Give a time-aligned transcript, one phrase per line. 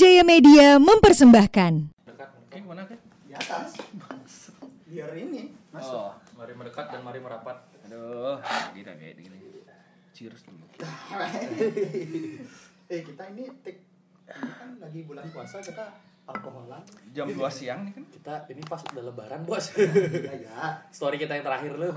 [0.00, 1.92] Wijaya Media mempersembahkan.
[1.92, 2.96] Oke, gimana kan?
[3.28, 3.76] di atas
[4.88, 7.68] biar ini masuk Oh, mari mendekat dan mari merapat.
[7.84, 8.40] Aduh,
[8.72, 9.60] gila kayak gini.
[10.16, 10.64] Cheers dulu.
[12.88, 13.72] eh kita ini ini
[14.56, 15.92] kan lagi bulan puasa kita
[16.24, 16.80] alkoholan
[17.12, 18.04] Jam 2 siang nih kan.
[18.08, 19.68] Kita ini pas udah lebaran, Bos.
[19.76, 20.80] ya, ya.
[20.88, 21.92] Story kita yang terakhir lu.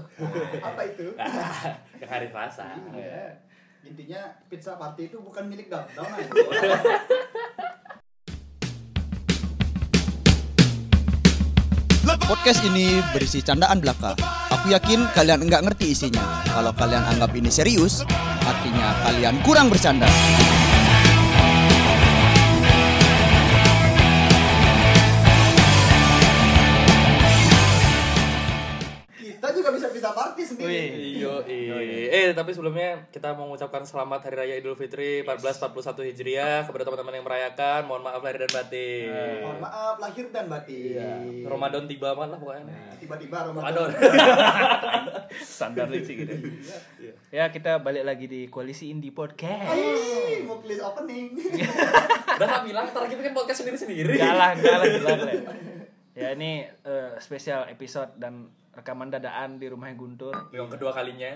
[0.59, 1.07] apa itu
[2.03, 2.67] yang hari Selasa.
[2.99, 3.39] Iya.
[3.87, 5.87] intinya pizza party itu bukan milik Down
[12.21, 14.13] Podcast ini berisi candaan belaka.
[14.53, 16.45] Aku yakin kalian enggak ngerti isinya.
[16.45, 18.05] Kalau kalian anggap ini serius,
[18.45, 20.05] artinya kalian kurang bercanda.
[30.63, 31.33] Sendiri Iyo,
[32.09, 37.13] eh tapi sebelumnya kita mau mengucapkan selamat Hari Raya Idul Fitri 1441 Hijriah kepada teman-teman
[37.19, 37.85] yang merayakan.
[37.85, 39.07] Mohon maaf lahir dan batin.
[39.43, 41.11] mohon maaf lahir dan batin Iya.
[41.47, 42.63] Ramadan tiba banget lah pokoknya.
[42.67, 43.73] Nah, tiba-tiba Ramadan.
[43.73, 43.89] Ramadan
[45.57, 46.33] Standar sih gitu.
[47.33, 49.73] Ya, kita balik lagi di Koalisi Indie Podcast.
[49.73, 51.33] Hai, mau please opening
[52.37, 54.15] Udah gak bilang ntar kita kan podcast sendiri-sendiri.
[54.17, 55.33] Enggak lah, enggak lah, gila, gila.
[56.13, 60.33] Ya ini eh, spesial episode dan rekaman dadaan di rumahnya Guntur.
[60.49, 61.33] Yang kedua kalinya.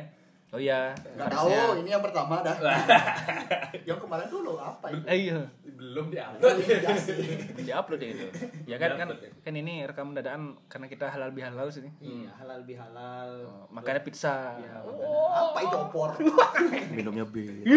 [0.47, 2.55] Oh iya, nggak tahu ini yang pertama dah
[3.89, 5.43] yang kemarin dulu apa itu Eh, iya.
[5.67, 6.55] Belum diupload.
[6.63, 7.19] Iya sih.
[7.59, 8.25] di upload ya itu.
[8.63, 9.31] Ya kan kan Di-upload ya.
[9.43, 11.91] kan ini rekaman dadaan karena kita halal bihalal sini.
[11.99, 14.55] iya halal bihalal Oh, makanya pizza.
[14.55, 16.15] apa itu opor
[16.95, 17.67] Minumnya bir.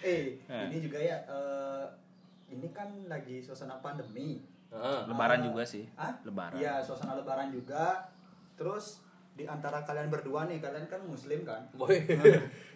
[0.00, 0.70] eh Nah.
[0.70, 1.84] ini juga ya eh,
[2.48, 4.38] ini kan lagi suasana pandemi
[4.70, 5.44] Lebaran Ah.
[5.44, 5.84] juga sih.
[5.94, 6.12] Hah?
[6.22, 6.54] Lebaran.
[6.54, 8.04] iya suasana lebaran juga
[8.52, 9.00] terus
[9.32, 11.94] di antara kalian berdua nih kalian kan muslim kan Boy.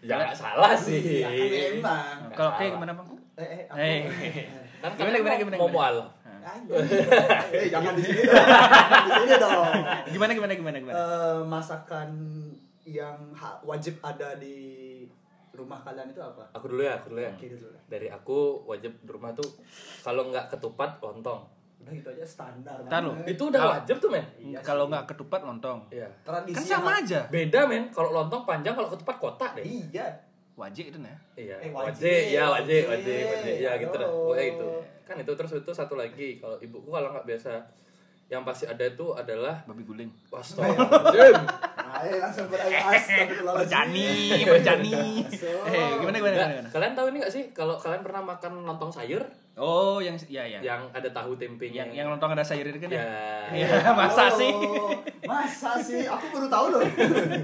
[0.01, 1.21] ya nggak salah sih.
[1.21, 3.09] ya kan memang Nah, Kalau kayak gimana, Bang?
[3.35, 4.01] eh eh aku Eh.
[4.83, 5.77] Kan Gimana, kalian gimana, mau- gimana, mau gimana?
[5.77, 5.97] mual.
[6.43, 6.75] Aduh.
[7.55, 9.75] eh jangan di sini dong jangan di sini dong
[10.09, 10.95] Gimana gimana gimana gimana?
[10.97, 12.09] Eh, masakan
[12.83, 14.59] yang ha- wajib ada di
[15.53, 17.31] rumah kalian itu apa Aku dulu ya, aku dulu ya.
[17.31, 17.69] Oke, dulu.
[17.85, 19.47] Dari aku wajib di rumah tuh
[20.01, 21.43] kalau nggak ketupat lontong.
[21.83, 23.13] Udah gitu aja standar Ntar lu.
[23.27, 24.25] Itu udah Kalau- wajib tuh, men.
[24.39, 25.79] Iya Kalau nggak ketupat lontong.
[25.91, 26.09] Iya.
[26.23, 27.27] tradisi Kan sama aja.
[27.27, 27.91] Beda, men.
[27.91, 29.67] Kalau lontong panjang, kalau ketupat kotak deh.
[29.67, 30.07] iya
[30.53, 31.17] Wajib itu nah.
[31.33, 31.57] Iya.
[31.65, 33.09] Eh, wajib, wajib, ya wajib, wajib.
[33.09, 33.55] wajib, wajib.
[33.59, 34.11] Ya gitu dah.
[34.13, 34.69] Pokoknya itu.
[35.03, 36.29] Kan itu terus itu satu lagi.
[36.39, 37.53] Kalau ibuku kalau nggak biasa
[38.29, 40.11] yang pasti ada itu adalah Babi guling.
[40.29, 41.41] Astagfirullahaladzim.
[42.03, 43.63] Ayo langsung berair astagfirullahaladzim.
[43.63, 44.11] Berjani,
[44.45, 44.93] berjani.
[45.65, 46.67] Eh, gimana gimana gimana?
[46.69, 50.59] kalian tahu ini nggak sih kalau kalian pernah makan lontong sayur Oh, yang ya ya.
[50.59, 51.85] yang ada tahu tempenya?
[51.85, 53.05] Yang yang lontong ada sayur itu kan ya?
[53.53, 53.69] ya.
[53.69, 54.53] Iya, masa Oh, sih?
[55.23, 56.03] Masa sih?
[56.03, 56.83] Aku baru tahu loh.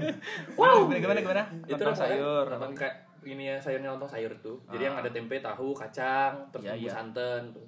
[0.59, 0.89] Wow.
[0.89, 1.43] Gimana gimana gimana?
[1.61, 2.45] itu Lontong namanya- sayur.
[2.49, 4.87] namanya kayak ini ya sayurnya lontong sayur tuh jadi Ah.
[4.89, 6.89] yang ada tempe tahu kacang terus bumbu iya.
[6.89, 7.61] santan tuh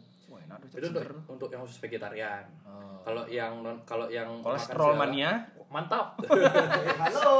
[0.62, 3.00] Tuh itu untuk untuk yang khusus vegetarian Oh.
[3.02, 5.42] kalau yang non kalau yang Kolesterol mania.
[5.68, 6.20] mantap
[7.00, 7.34] Halo.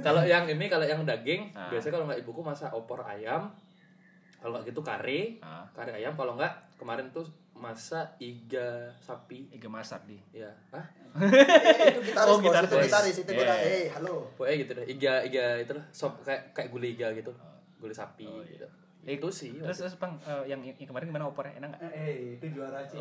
[0.00, 1.68] kalau yang ini kalau yang daging Ah.
[1.68, 3.46] biasanya kalau nggak ibuku masak opor ayam
[4.36, 9.66] kalau nggak gitu kari Ah, kari ayam kalau nggak kemarin tuh masak iga sapi iga
[9.66, 10.18] masak di.
[10.32, 11.24] ya ah Eh,
[11.90, 12.44] itu gitaris, Oh, bos.
[12.44, 12.68] gitaris.
[12.68, 13.54] Itu gitaris, itu Iya.
[13.56, 14.28] Eh, halo.
[14.34, 17.32] pokoknya gitu deh iga iga itu lah sop kayak kayak gulai iga gitu
[17.76, 18.54] gulai sapi Oh, iya.
[18.54, 18.66] gitu
[19.08, 21.56] Eh, itu sih Terus terus Bang, eh, yang, yang kemarin gimana opornya?
[21.56, 21.80] Enak enggak?
[21.90, 23.00] Eh, itu juara sih.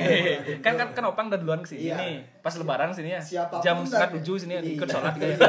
[0.64, 1.96] Kan kan kan opang udah duluan ke sini Iya.
[1.96, 4.76] nih, pas lebaran sini ya, Siapa pun jam setengah tujuh sini Iya.
[4.76, 5.40] ikut sholat gitu.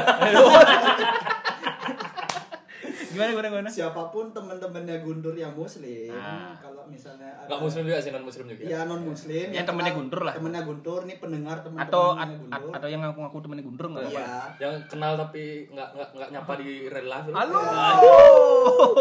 [3.10, 3.68] gimana gimana gimana?
[3.68, 6.54] Siapa pun teman-temannya Guntur yang muslim, Ah.
[6.56, 9.46] kalau misalnya ada nggak muslim juga sih non muslim juga Ya non muslim.
[9.50, 10.32] Yang temennya Guntur lah.
[10.32, 14.02] Temennya Guntur nih pendengar teman Atau at- temannya at- atau yang ngaku-ngaku temennya gundur nggak
[14.04, 14.16] apa-apa.
[14.16, 14.32] Iya.
[14.62, 17.60] yang kenal tapi nggak nggak nggak nyapa di real life Halo.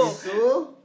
[0.01, 0.41] itu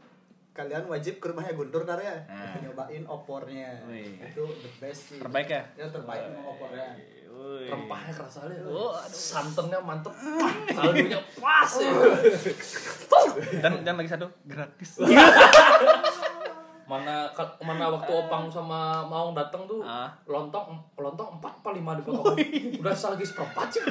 [0.54, 2.14] kalian wajib ke rumahnya Guntur ntar ya.
[2.30, 2.54] Nah.
[2.62, 3.74] nyobain opornya.
[3.90, 4.22] Wih.
[4.22, 5.18] itu the best sih.
[5.18, 5.66] Terbaik ya?
[5.74, 6.94] ya terbaik memang opornya.
[7.34, 7.66] Woi.
[7.66, 10.14] rempahnya kerasa Oh, santannya mantep.
[10.70, 11.66] Kaldunya pas.
[11.82, 11.90] Ya
[13.58, 14.30] Dan dan lagi satu.
[14.46, 15.02] Gratis.
[16.84, 17.24] mana
[17.58, 20.12] mana waktu opang sama maung datang tuh Ah.
[20.24, 22.36] lontong lontong empat apa lima dipotong
[22.80, 23.82] udah lagi seperempat sih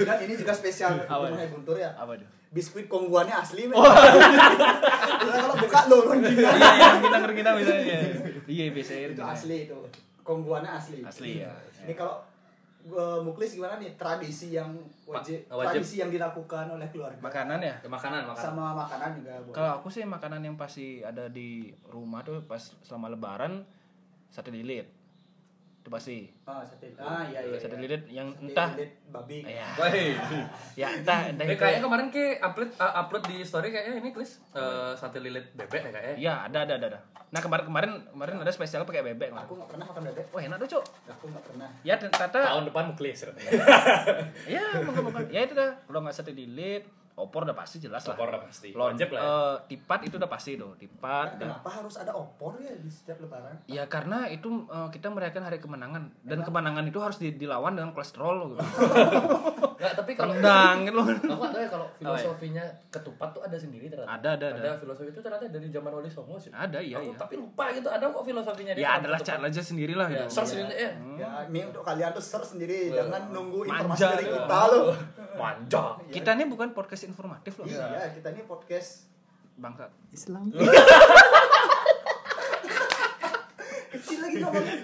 [0.00, 1.26] dan ini juga spesial Apa?
[1.26, 2.26] rumahnya Guntur ya Apa tuh?
[2.50, 3.86] biskuit kongguannya asli men Oh.
[3.86, 7.98] Karena kalau buka lo rengginang Iya, yang kita kita misalnya.
[8.44, 9.78] Iya, biasanya itu asli itu
[10.20, 11.50] kongguannya asli Asli ya.
[11.80, 12.18] ini kalau
[12.84, 14.68] gua muklis gimana nih tradisi yang
[15.08, 15.80] wajib, wajib.
[15.80, 17.76] tradisi yang dilakukan oleh keluarga Makanan ya?
[17.80, 19.56] Ya, makanan makanan sama makanan juga boleh.
[19.56, 23.64] Kalau aku sih makanan yang pasti ada di rumah tuh pas selama lebaran
[24.28, 25.03] sate lilit.
[25.84, 26.16] Itu pasti.
[26.42, 26.96] Ah, sate.
[26.96, 27.60] Ah, iya iya.
[27.60, 27.82] Sate iya.
[27.84, 29.44] lilit yang Sate entah lilit babi.
[29.44, 30.16] ya, Woi.
[30.74, 31.60] ya entah entah Eh, itu.
[31.60, 35.84] kayaknya kemarin ke upload uh, upload di story kayaknya ini Klis eh, sate lilit bebek
[35.84, 36.16] ya kayaknya.
[36.16, 36.86] Iya, ada ada ada.
[36.88, 37.00] ada.
[37.28, 39.44] Nah, kemarin kemarin kemarin ada spesial pakai bebek kemarin.
[39.44, 40.24] Aku nggak pernah makan bebek.
[40.32, 40.84] Wah, enak tuh, Cuk.
[41.10, 41.68] Aku nggak pernah.
[41.84, 43.20] Ya, ternyata Tahun depan mau Klis.
[44.46, 45.20] ya, moga-moga.
[45.28, 45.68] Ya itu dah.
[45.76, 48.14] Kalau nggak sate lilit, opor udah pasti jelas lah.
[48.14, 48.68] Opor udah pasti.
[48.70, 49.28] Lon- Wajib lah ya.
[49.28, 51.36] eh, tipat itu udah pasti tuh, tipat.
[51.36, 53.54] dan- Kenapa harus ada opor ya di setiap lebaran?
[53.66, 57.90] Ya karena itu eh, kita merayakan hari kemenangan dan kemenangan itu harus di- dilawan dengan
[57.90, 58.62] kolesterol gitu.
[59.74, 61.06] Nggak, tapi kalau Rendang gitu loh.
[61.06, 64.10] aku tahu ya kalau filosofinya ketupat tuh ada sendiri ternyata.
[64.12, 64.70] Ada, ada, ada.
[64.76, 66.48] filosofi itu ternyata dari zaman Wali Songo sih.
[66.48, 67.16] Ada iya Aku iya.
[67.16, 70.30] tapi lupa gitu ada kok filosofinya dia Ya adalah cara aja sendiri lah Ya, gitu.
[70.32, 70.90] search sendiri ya.
[71.16, 74.34] Ya, ini untuk kalian tuh search sendiri, jangan nunggu informasi dari lu.
[74.36, 74.84] kita loh.
[75.34, 75.98] Manja.
[76.06, 77.66] Kita ini bukan podcast informatif loh.
[77.66, 79.10] Iya, kita ini podcast
[79.54, 79.86] Bangsa.
[80.10, 80.50] Islam.
[83.90, 84.74] Kecil lagi ngomongnya.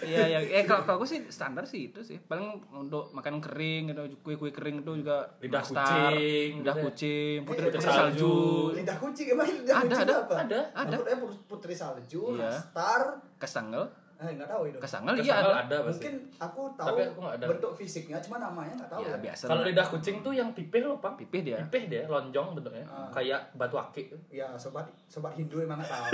[0.00, 0.38] Iya ya.
[0.42, 2.16] Eh kalau kalau aku sih standar sih itu sih.
[2.18, 6.82] Paling untuk makan kering gitu, kue-kue kering itu juga Lidah nastar, kucing, lidah ya.
[6.82, 7.94] kucing, putri Eh, putri salju.
[7.94, 8.34] salju.
[8.74, 10.34] Lidah kucing emang lidah Ada, kucing ada, apa?
[10.38, 10.96] ada, ada.
[11.14, 12.48] Put- putri salju, Iya.
[12.50, 13.00] nastar,
[13.36, 13.84] Kesangel,
[14.16, 14.78] eh nggak tahu itu.
[14.78, 15.52] kesangel iya ada.
[15.60, 16.06] ada pasti.
[16.06, 17.44] Mungkin aku tahu Tapi aku ada.
[17.44, 19.00] bentuk fisiknya, cuma namanya nggak tahu.
[19.00, 19.16] Ya ya.
[19.20, 19.44] biasa.
[19.44, 21.18] Kalau lidah kucing tuh yang pipih loh, Pak.
[21.18, 21.58] pipih dia.
[21.64, 22.86] Pipih dia, lonjong bentuknya.
[22.86, 23.10] Ah.
[23.10, 24.14] Kayak batu akik.
[24.28, 26.04] Ya, sobat sobat Hindu emang tahu.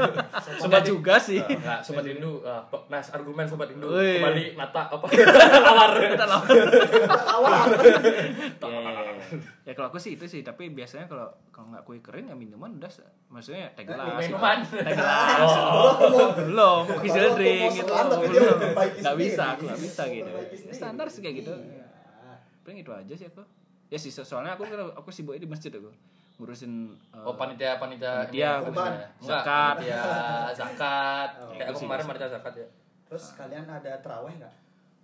[0.60, 1.38] Sobat juga sih.
[1.40, 2.40] Eh, Enggak, sobat Hindu.
[2.40, 4.18] eh, pe- nah, argumen sobat Hindu Wih.
[4.18, 5.06] kembali nata apa?
[5.66, 5.90] Tawar.
[7.10, 7.66] Awal.
[8.60, 8.78] Ya,
[9.20, 9.26] ya,
[9.64, 9.68] ya.
[9.68, 12.72] ya kalau aku sih itu sih, tapi biasanya kalau kalau nggak kue kering ya minuman
[12.74, 12.88] udah
[13.28, 14.16] maksudnya teh gelas.
[14.18, 14.58] Minuman.
[14.64, 15.38] Teh gelas.
[15.70, 16.32] Oh.
[16.34, 17.92] belum, Kalau drink gitu.
[17.92, 18.48] dia Belum.
[18.50, 20.30] memperbaiki Nggak bisa, aku nggak bisa gitu.
[20.70, 21.52] Standar sih kayak gitu.
[21.52, 21.84] Iya.
[22.60, 23.42] Paling itu aja sih aku.
[23.86, 25.92] Ya sih, so- soalnya aku aku sibuknya di masjid aku.
[26.36, 26.72] Ngurusin
[27.12, 28.64] eh, Oh panitia panitia Panitia.
[28.64, 28.90] Enggak,
[29.20, 29.74] Zakat.
[29.76, 30.00] panitia
[30.58, 31.28] zakat.
[31.36, 32.66] Oh, Kayak aku kemarin panitia zakat ya.
[33.04, 34.54] Terus kalian ada terawih nggak?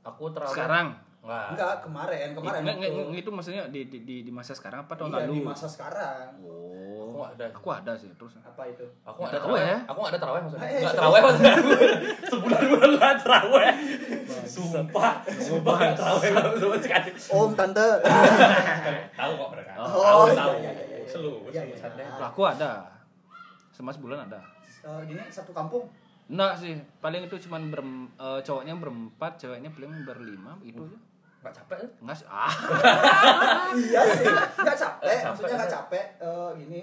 [0.02, 0.54] Aku terawih.
[0.54, 0.86] sekarang.
[1.26, 1.46] Enggak.
[1.50, 2.60] Enggak, kemarin, kemarin.
[2.62, 5.18] Nggak, nggak, waktu- nggak, itu maksudnya di, di, di, di masa sekarang apa tahun Iya,
[5.20, 5.32] lalu?
[5.32, 6.26] di masa sekarang.
[6.40, 7.44] Oh, Aku ada.
[7.50, 8.38] Aku ada sih terus.
[8.38, 8.86] Apa itu?
[9.02, 9.66] Aku nggak ada Tahu terawih.
[9.66, 9.78] ya.
[9.84, 10.62] Aku nggak ada terawih maksudnya.
[10.62, 11.54] Eh, Enggak eh, terawih maksudnya.
[12.30, 13.74] Sebulan bulan lah terawih.
[14.46, 15.12] Sumpah.
[15.26, 17.10] Sumpah terawih sama sekali.
[17.28, 17.88] Om, tante.
[19.12, 19.72] Tahu kok mereka.
[19.76, 20.52] Oh, Tahu iya, tahu.
[20.54, 20.98] iya, iya, iya.
[21.48, 22.06] Iya, iya.
[22.12, 22.70] Kalau aku ada.
[23.70, 24.40] Sama sebulan ada.
[24.80, 25.84] Eh, gini satu kampung.
[26.26, 27.80] Enggak sih, paling itu cuman ber,
[28.16, 30.98] eh, cowoknya berempat, ceweknya paling berlima itu aja.
[31.46, 31.88] Nggak capek ya?
[32.02, 32.26] Enggak sih.
[32.26, 32.52] Ah.
[33.78, 34.26] iya sih.
[34.26, 36.04] Enggak capek, maksudnya enggak capek.
[36.18, 36.82] Eh, gini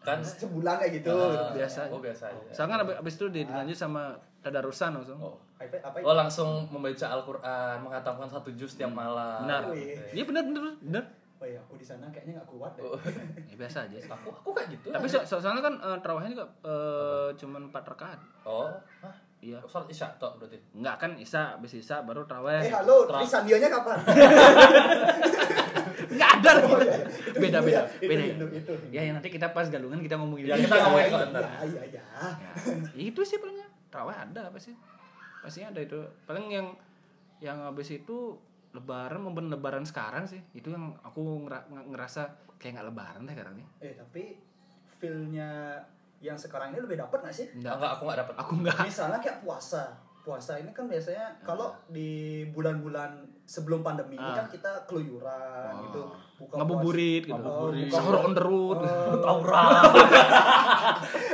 [0.00, 1.12] Kan sebulan kayak gitu.
[1.12, 1.80] Ah, biasa.
[1.92, 2.50] Oh biasa aja.
[2.50, 4.02] Soalnya kan abis, abis itu di- dilanjut sama
[4.40, 5.20] tadarusan langsung.
[5.20, 5.36] Oh.
[5.60, 6.00] Apa?
[6.00, 9.44] Oh langsung membaca Al-Quran, mengatakan satu juz tiap malam.
[9.44, 9.68] Benar.
[10.10, 11.04] Iya benar benar benar.
[11.36, 12.82] Oh iya, aku di sana kayaknya enggak kuat deh.
[12.82, 12.96] Oh.
[13.52, 14.08] Ya, biasa aja sih.
[14.08, 14.88] Aku aku kayak gitu.
[14.88, 18.20] Tapi so, so- soalnya kan uh, terawihnya juga eh, cuman 4 rakaat.
[18.42, 18.72] Oh,
[19.04, 19.14] hah?
[19.40, 19.56] Iya.
[19.64, 20.60] Salat isya tok berarti.
[20.72, 22.60] Enggak kan Isa, habis Isa baru terawih.
[22.60, 23.96] Eh, halo, Tra- Tri Sandionya kapan?
[26.10, 26.86] Enggak ada lagi.
[27.34, 27.80] Beda beda.
[27.96, 28.22] Itu Beda.
[28.26, 28.46] Itu Hindu.
[28.90, 30.66] Ya, ya nanti kita pas galungan kita ngomongin Ya, itu.
[30.66, 31.42] kita ngomongin Iya, kok ntar.
[31.62, 32.02] iya, iya.
[32.36, 32.50] Ya,
[32.98, 33.68] itu sih palingnya.
[33.88, 34.74] Terawih ada apa sih?
[35.40, 35.98] Pastinya ada itu.
[36.26, 36.66] Paling yang
[37.40, 38.36] yang habis itu
[38.70, 40.44] lebaran momen lebaran sekarang sih.
[40.52, 43.66] Itu yang aku ngera- ngerasa kayak nggak lebaran deh sekarang nih.
[43.80, 44.22] Eh, tapi
[44.98, 45.80] feel-nya
[46.20, 47.46] yang sekarang ini lebih dapat nggak sih?
[47.54, 48.34] Enggak, enggak aku enggak dapat.
[48.36, 48.76] Aku enggak.
[48.82, 49.84] Misalnya kayak puasa.
[50.20, 52.10] Puasa ini kan biasanya kalau di
[52.46, 53.08] bulan-bulan
[53.42, 54.36] sebelum pandemi ini Ah.
[54.36, 55.80] kan kita keluyuran Oh.
[55.82, 56.02] gitu.
[56.38, 57.48] Buka Ngabuburit puasa- gitu.
[57.50, 58.78] Oh, buka Sahur on the road.
[58.78, 59.82] Oh, Taurat.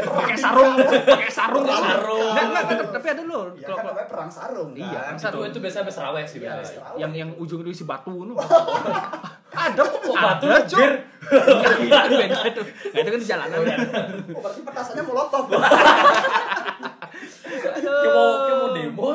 [0.09, 1.67] pakai sarung, pakai sarung.
[1.67, 2.31] Sarung.
[2.31, 3.45] Enggak, enggak, enggak, tapi ada loh.
[3.53, 4.81] Ya Kalau- kan namanya perang sarung kan.
[4.81, 6.55] Iya, perang Itu itu biasa habis raweh sih Iya,
[6.97, 8.35] yang yang ujung itu isi batu nu.
[9.59, 10.45] ada kok batu?
[10.47, 12.63] Iya, itu itu.
[12.93, 13.59] Itu kan di jalanan.
[13.59, 13.65] Oh,
[14.39, 15.45] berarti petasannya molotov.
[17.47, 19.09] Kayak mau kayak mau demo.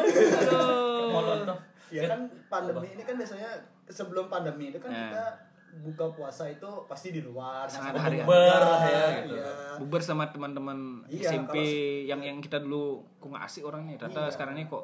[1.22, 1.58] Nonton.
[1.92, 3.52] ya kan pandemi ini kan biasanya
[3.86, 5.12] sebelum pandemi itu kan Nah.
[5.12, 5.26] kita
[5.84, 9.36] buka puasa itu pasti di luar Sangat keluarga, Bukber, ya, gitu.
[9.36, 9.52] iya.
[9.76, 11.56] Bubar sama teman-teman Iya, SMP
[12.06, 13.96] yang yang kita dulu kok nggak asik orangnya.
[13.98, 14.32] Ternyata Iya.
[14.32, 14.84] sekarang ini kok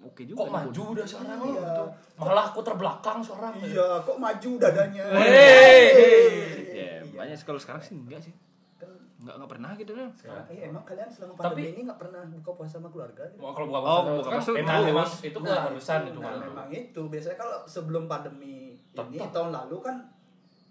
[0.00, 0.38] oke juga.
[0.38, 1.44] Kok nih, maju udah sekarang Iya.
[1.44, 1.84] lo gitu.
[2.18, 3.52] Malah aku terbelakang seorang.
[3.58, 5.82] iya kok maju dadanya Hei.
[6.70, 7.44] Ya, banyak sih.
[7.44, 8.34] kalau sekarang sih enggak sih.
[8.76, 8.86] kan
[9.18, 10.08] Enggak enggak pernah gitu kan.
[10.12, 13.40] sekarang eh, emang kalian selama Tapi- pandemi ini nggak pernah buka puasa sama keluarga gitu?
[13.40, 14.88] Mau kalau buka Oh, puasa buka kan puasa emang terus.
[14.88, 16.38] emang itu Nah, keharusan itu nah, kan.
[16.44, 18.56] memang itu biasanya kalau sebelum pandemi
[19.08, 19.96] ini tahun lalu kan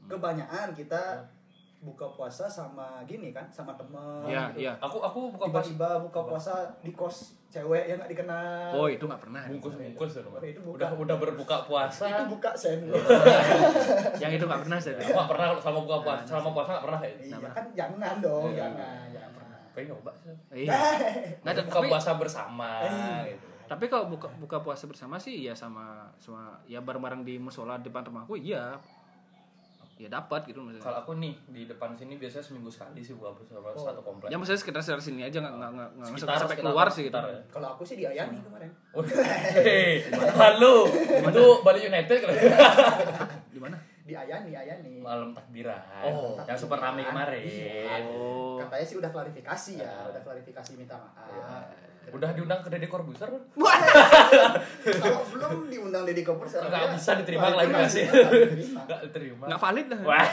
[0.05, 1.01] kebanyakan kita
[1.77, 4.59] buka puasa sama gini kan sama temen Iya, gitu.
[4.59, 4.73] iya.
[4.79, 7.17] Aku aku buka puasa tiba-tiba buka puasa di kos
[7.47, 9.45] cewek yang nggak dikenal Oh, itu enggak pernah.
[9.45, 10.35] bungkus bungkus ya, Pak.
[10.35, 10.75] Oh, itu buka.
[10.75, 12.81] udah udah berbuka puasa itu buka sen
[14.21, 14.97] yang itu enggak pernah saya.
[14.97, 18.43] aku nggak pernah selama buka puasa selama puasa nggak pernah ya iya kan jangan dong
[18.47, 18.57] Iya.
[18.59, 20.71] jangan jangan pernah pengen nyoba sih Iya.
[21.39, 25.43] Enggak ada buka tapi puasa bersama Eh, gitu Tapi kalau buka buka puasa bersama sih
[25.43, 28.79] ya sama sama ya bareng-bareng di musola depan rumahku iya.
[29.97, 30.85] Ya dapat gitu maksudnya.
[30.85, 34.29] Kalau aku nih di depan sini biasanya seminggu sekali sih buka bersama satu komplek.
[34.29, 37.17] Ya maksudnya sekitar sekitar sini aja nggak nggak nggak sampai sekitar- keluar sih gitu.
[37.17, 37.41] sekitar ya.
[37.49, 38.69] Kalau aku sih di Ayani kemarin.
[39.57, 40.75] Hei, lalu
[41.25, 42.33] itu Bali United kalau
[43.53, 43.77] Di mana?
[44.05, 45.01] Di Ayani, Ayani.
[45.01, 45.81] malam takbiran.
[46.05, 46.37] Oh.
[46.45, 47.41] yang super rame kemarin.
[47.41, 48.05] Iya.
[48.13, 48.61] Oh.
[48.61, 51.73] Katanya sih udah klarifikasi ya, udah klarifikasi minta maaf.
[52.09, 53.41] Udah diundang ke Deddy Corbuzier kan?
[54.81, 58.01] Kalau belum diundang Deddy Corbuzier Nggak bisa diterima klarifikasi.
[58.01, 59.43] Nggak Nggak diterima.
[59.45, 59.99] Nggak valid lah.
[60.05, 60.27] Wah.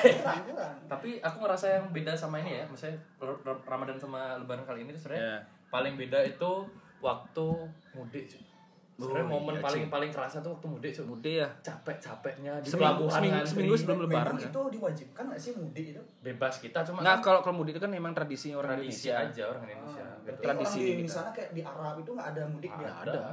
[0.86, 2.98] Tapi aku ngerasa yang beda sama ini ya, misalnya
[3.62, 5.38] Ramadan sama Lebaran kali ini tuh sebenarnya Ya.
[5.68, 6.50] paling beda itu
[7.00, 7.46] waktu
[7.92, 8.24] mudik.
[8.26, 8.42] cuy.
[8.94, 9.90] Sebenarnya Oh, momen iya, paling cuy.
[9.90, 10.90] paling kerasa tuh waktu mudik.
[10.92, 11.04] cuy.
[11.04, 11.48] Mudik ya.
[11.60, 13.50] Capek-capeknya di Seminggu- pelabuhan seminggu- ngantri.
[13.50, 14.46] seminggu sebelum lebaran kan.
[14.46, 16.02] itu diwajibkan nggak sih mudik itu?
[16.20, 19.34] bebas kita cuma Nggak kan kalau kalau mudik itu kan memang tradisi orang tradisi Indonesia.
[19.34, 20.04] aja orang Indonesia.
[20.06, 20.40] Ah, gitu.
[20.40, 21.04] Tradisi orang di kita.
[21.04, 22.88] misalnya kayak di Arab itu nggak ada mudik dia.
[22.88, 23.12] Ada.
[23.12, 23.24] ada.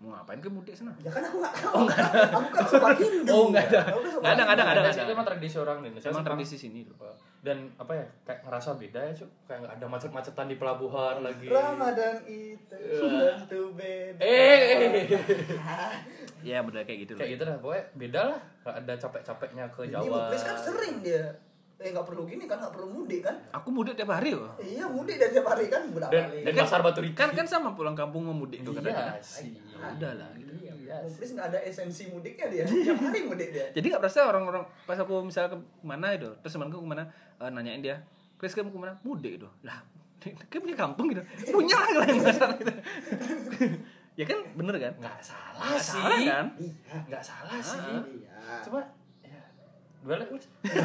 [0.00, 0.96] Mau ngapain ke mudik sana?
[0.98, 1.84] Ya kan aku nggak tahu.
[1.84, 3.28] Aku kan sobat Hindu.
[3.30, 3.80] Oh, nggak ada.
[3.86, 4.90] Aku kan Nggak ada, nggak ada, nggak ada.
[4.90, 6.08] sih, itu emang tradisi orang Indonesia.
[6.08, 6.96] Emang tradisi sini loh.
[7.40, 11.48] dan apa ya kayak ngerasa beda ya cuy kayak nggak ada macet-macetan di pelabuhan lagi
[11.48, 14.20] Ramadan itu tentu beda.
[14.20, 15.08] eh
[16.42, 17.12] Ya benar kayak gitu.
[17.16, 20.94] kayak gitu dah pokoknya beda lah nggak ada capek-capeknya ke Ini Jawa Muklis kan sering
[21.00, 21.24] dia.
[21.80, 23.40] Eh nggak perlu gini kan, nggak perlu mudik kan?
[23.50, 24.52] Aku mudik tiap hari loh.
[24.56, 26.44] Iya mudik dari tiap hari kan berapa dan kali?
[26.44, 29.16] dan pasar batu Riki Kan kan sama pulang kampung mau mudik tuh iya kadang-kadang.
[29.18, 30.52] sih Ada lah gitu.
[30.60, 32.64] iya Muklis nggak ada esensi mudiknya dia.
[32.64, 33.66] Tiap hari mudik dia.
[33.72, 37.08] Jadi nggak berasa orang-orang pas aku misalnya ke mana itu, terus temanku ke mana
[37.40, 37.96] eh, nanyain dia,
[38.36, 38.92] Chris kamu ke mana?
[39.00, 39.48] Mudik itu.
[39.62, 39.80] Lah,
[40.52, 41.24] kayak punya kampung gitu.
[41.56, 42.20] Punya lah kalau yang
[42.54, 42.72] gitu.
[44.12, 44.92] ya kan bener kan?
[45.00, 46.46] nggak salah Nggak sih salah kan?
[46.60, 46.96] Iya.
[47.08, 47.80] nggak salah sih
[48.20, 48.52] Iya.
[48.60, 48.80] cuma
[50.00, 50.46] gue liat Mas.
[50.62, 50.80] gini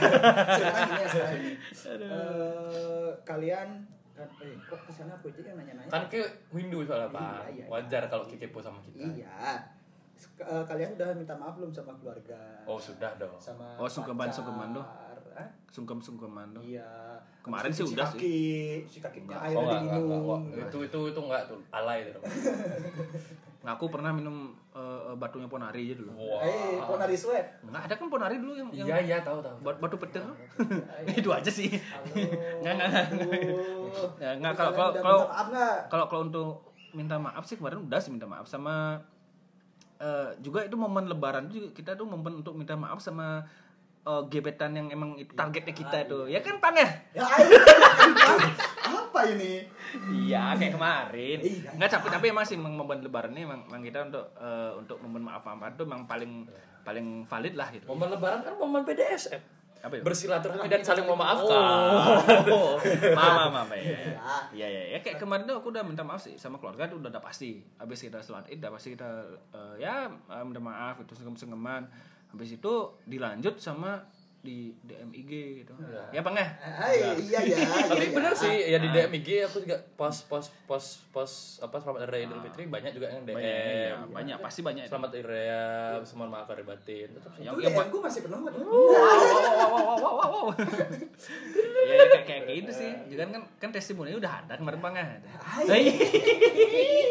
[1.07, 1.27] ya.
[2.05, 3.69] Eh, kalian
[4.11, 5.87] kan eh kok ke sana aku aja yang nanya-nanya.
[5.87, 7.65] kan ke Windu soalnya pak Iya, iya, iya.
[7.67, 9.59] wajar kalau kepo sama kita Iya.
[10.15, 12.39] Sek- eh, kalian udah minta maaf belum sama keluarga?
[12.63, 14.31] oh sudah dong Sama Oh, pacar?
[14.33, 14.85] sungkeman tuh.
[15.35, 15.49] Hah?
[15.67, 16.63] Sungkem-sungkeman tuh.
[16.63, 17.19] Iya.
[17.39, 18.39] Kemarin sih udah si kaki,
[18.87, 20.41] si kakinya oh enggak, enggak, enggak, diminum.
[20.41, 20.65] enggak.
[20.65, 22.19] itu itu itu enggak tuh alay itu
[23.61, 26.11] Nah, aku pernah minum eh, eh, batunya Ponari aja dulu.
[26.15, 26.41] Wah.
[26.41, 27.61] Eh, Ponari Sweat.
[27.61, 30.25] Enggak ada kan Ponari dulu yang yang iya iya tahu tahu bat- batu petir.
[31.19, 31.69] itu aja sih.
[31.69, 33.05] Nggak, nggak, nggak.
[33.05, 34.09] Aduh.
[34.17, 35.27] Ya, nggak, Jadi kalau- kalau- kalau-
[35.85, 36.49] kalau kalau untuk
[36.91, 39.03] minta maaf sih kemarin udah sih minta maaf sama
[39.97, 43.43] eh, juga itu momen lebaran juga kita tuh momen untuk minta maaf sama
[44.05, 46.89] eh, gebetan yang emang itu targetnya kita itu ya kan pang ya?
[47.17, 47.25] Ya,
[48.85, 49.65] apa ini?
[50.11, 51.37] iya kayak kemarin.
[51.41, 51.69] Iya.
[51.75, 55.23] nggak tapi tapi emang sih momen lebaran ini emang, emang kita untuk eh, untuk momen
[55.25, 56.45] maaf maafan itu emang paling
[56.85, 57.85] paling valid lah gitu.
[57.89, 61.61] Momen lebaran kan momen BDSM apa ya bersilaturahmi dan saling memaafkan.
[62.49, 62.73] Oh,
[63.19, 64.17] mama mama ya.
[64.49, 64.65] Iya.
[64.65, 67.21] Iya ya kayak kemarin tuh aku udah minta maaf sih sama keluarga tuh udah, udah
[67.21, 67.61] pasti.
[67.77, 69.09] Habis kita sholat Id udah pasti kita
[69.53, 70.09] eh, ya
[70.41, 71.85] minta maaf itu sengkem-sengkeman.
[72.35, 72.73] Habis itu
[73.07, 74.03] dilanjut sama
[74.45, 75.31] di DMIG
[75.65, 75.73] gitu.
[76.13, 76.45] Ya, Bang ya?
[76.61, 77.57] Hai, iya ya.
[77.89, 78.37] tapi iya, bener ya.
[78.37, 82.41] sih ya di DMIG aku juga post post post post apa selamat hari raya Idul
[82.45, 84.85] Fitri banyak juga yang DM Banyak, ya, banyak pasti banyak.
[84.85, 84.91] itu.
[84.93, 85.61] selamat hari raya
[86.13, 88.37] mohon maaf lahir batin tetap Yang yang gue masih penuh.
[88.37, 90.47] wow wow wow wow wow wow.
[91.89, 92.91] ya ya, kayak kayak gitu sih.
[93.09, 95.09] Juga kan kan testimoni udah ada kemarin Bang ya.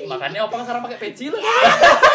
[0.07, 1.43] Makanya opang sekarang pakai peci loh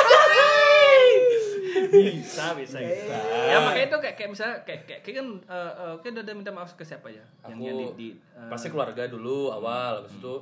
[1.90, 3.16] bisa bisa bisa.
[3.18, 3.48] Eh.
[3.50, 6.36] ya makanya itu kayak kayak misalnya kayak kayak, kayak kan eh, eh, kayak udah, udah
[6.38, 7.26] minta maaf ke siapa ya?
[7.50, 10.36] Yang aku yang di, di eh, pasti keluarga dulu awal habis itu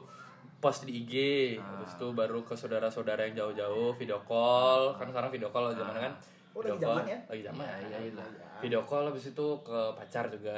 [0.58, 1.14] post di IG
[1.62, 4.98] habis itu baru ke saudara-saudara yang jauh-jauh video call.
[5.00, 6.14] Kan sekarang video call zaman kan?
[6.58, 7.20] Oh, lagi zaman ya?
[7.30, 7.62] lagi zaman.
[7.70, 8.26] Iya, iya, iya.
[8.58, 10.58] video call habis itu ke pacar juga.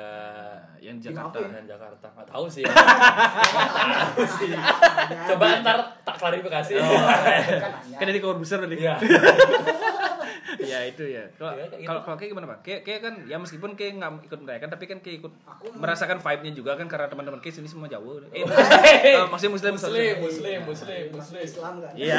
[0.80, 1.44] Yang Jakarta.
[1.44, 2.08] Dan Jakarta.
[2.16, 2.64] Nggak tahu sih.
[4.00, 4.56] Tahu sih.
[5.28, 5.78] Coba ntar
[6.08, 6.72] tak klarifikasi.
[6.80, 7.98] Kan nanya.
[8.00, 8.80] kan dari besar tadi.
[8.80, 8.96] Iya.
[10.70, 11.24] ya itu ya.
[11.34, 12.00] Kalau Iya, kayak gitu.
[12.00, 12.60] kalau kayak gimana pak?
[12.62, 16.18] Kayak kayak kan ya meskipun kayak nggak ikut merayakan tapi kan kayak ikut Aku merasakan
[16.18, 18.22] vibe nya juga kan karena teman-teman kayak sini semua jauh.
[18.30, 18.46] Eh,
[19.12, 21.42] eh, maksudnya muslim muslim muslim muslim Masuk muslim.
[21.42, 21.94] Islam kan?
[21.94, 22.18] iya.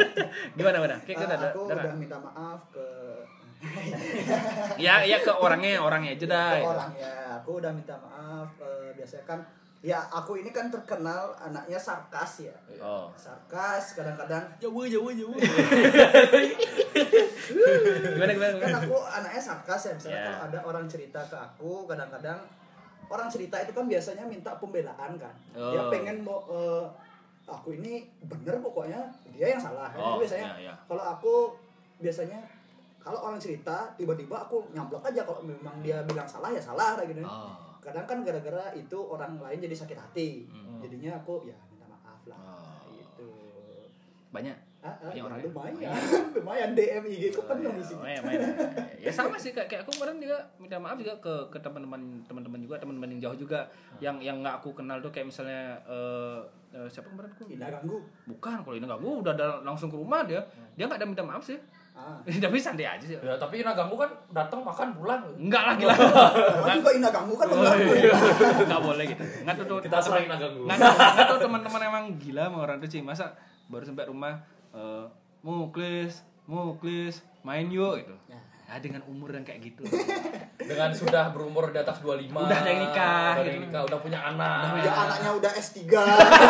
[0.56, 0.96] Gimana gimana?
[1.02, 2.86] Kayak kan Ah, ada aku ada udah minta maaf ke
[4.82, 7.12] ya ya ke orangnya orangnya aja dah ke orang ya.
[7.38, 8.48] Aku udah minta maaf.
[8.58, 9.38] eh, biasanya kan
[9.82, 12.54] ya aku ini kan terkenal anaknya sarkas ya.
[12.78, 13.10] oh.
[13.12, 14.46] Sarkas kadang-kadang.
[14.58, 15.34] Jauh jauh jauh.
[18.14, 18.78] Gimana gimana kan gimana?
[18.80, 20.24] aku anaknya sarkas ya misalnya Ya.
[20.24, 22.38] kalau ada orang cerita ke aku kadang-kadang
[23.08, 25.34] orang cerita itu kan biasanya minta pembelaan kan.
[25.50, 25.90] Dia Oh.
[25.90, 26.86] pengen mau eh,
[27.44, 29.90] aku ini bener pokoknya dia yang salah.
[29.90, 30.74] Kan Oh, biasanya ya, ya.
[30.86, 31.34] kalau aku
[31.98, 32.38] biasanya
[33.02, 35.26] kalau orang cerita tiba-tiba aku nyamplok aja.
[35.26, 37.26] Kalau memang dia bilang salah ya salah kayak gitu.
[37.26, 40.46] Oh kadang kan gara-gara itu orang lain jadi sakit hati.
[40.46, 40.78] Hmm.
[40.78, 42.86] jadinya aku ya minta maaf lah Oh.
[42.88, 43.28] gitu.
[44.30, 44.56] Banyak?
[44.80, 45.44] Ah, ah, Banyak orang ya?
[45.46, 45.94] lumayan.
[46.36, 48.02] Lumayan DM IG ku penuh isinya.
[48.02, 48.50] Lumayan, lumayan.
[49.04, 52.58] ya sama sih kayak, kayak aku kemarin juga minta maaf juga ke ke teman-teman teman-teman
[52.58, 53.60] juga teman-teman yang jauh juga
[53.98, 56.38] yang yang nggak aku kenal tuh kayak misalnya eh
[56.72, 57.44] eh, siapa kemarin aku?
[57.48, 61.22] Ina ganggu bukan kalau ini ganggu udah langsung ke rumah dia dia nggak ada minta
[61.22, 61.58] maaf sih
[61.92, 65.22] ah tapi santai aja sih Ya, tapi Ina ganggu kan datang makan pulang.
[65.36, 67.92] enggak lah gila Sama juga Ina ganggu kan mengganggu
[68.64, 70.62] nggak boleh gitu nggak tuh Kita sering Ina ganggu.
[70.64, 73.36] nggak tuh teman-teman emang gila sama orang tuh sih masa
[73.68, 74.34] baru sampai rumah
[74.72, 75.04] eh
[75.40, 78.40] muklis muklis main yuk gitu ya
[78.80, 79.84] dengan umur yang kayak gitu
[80.62, 82.30] Dengan sudah berumur di atas 25.
[82.30, 83.66] Udah ada yang nikah, Udah yang gitu.
[83.66, 84.78] nikah, udah punya anak.
[84.78, 85.78] ya anaknya udah S3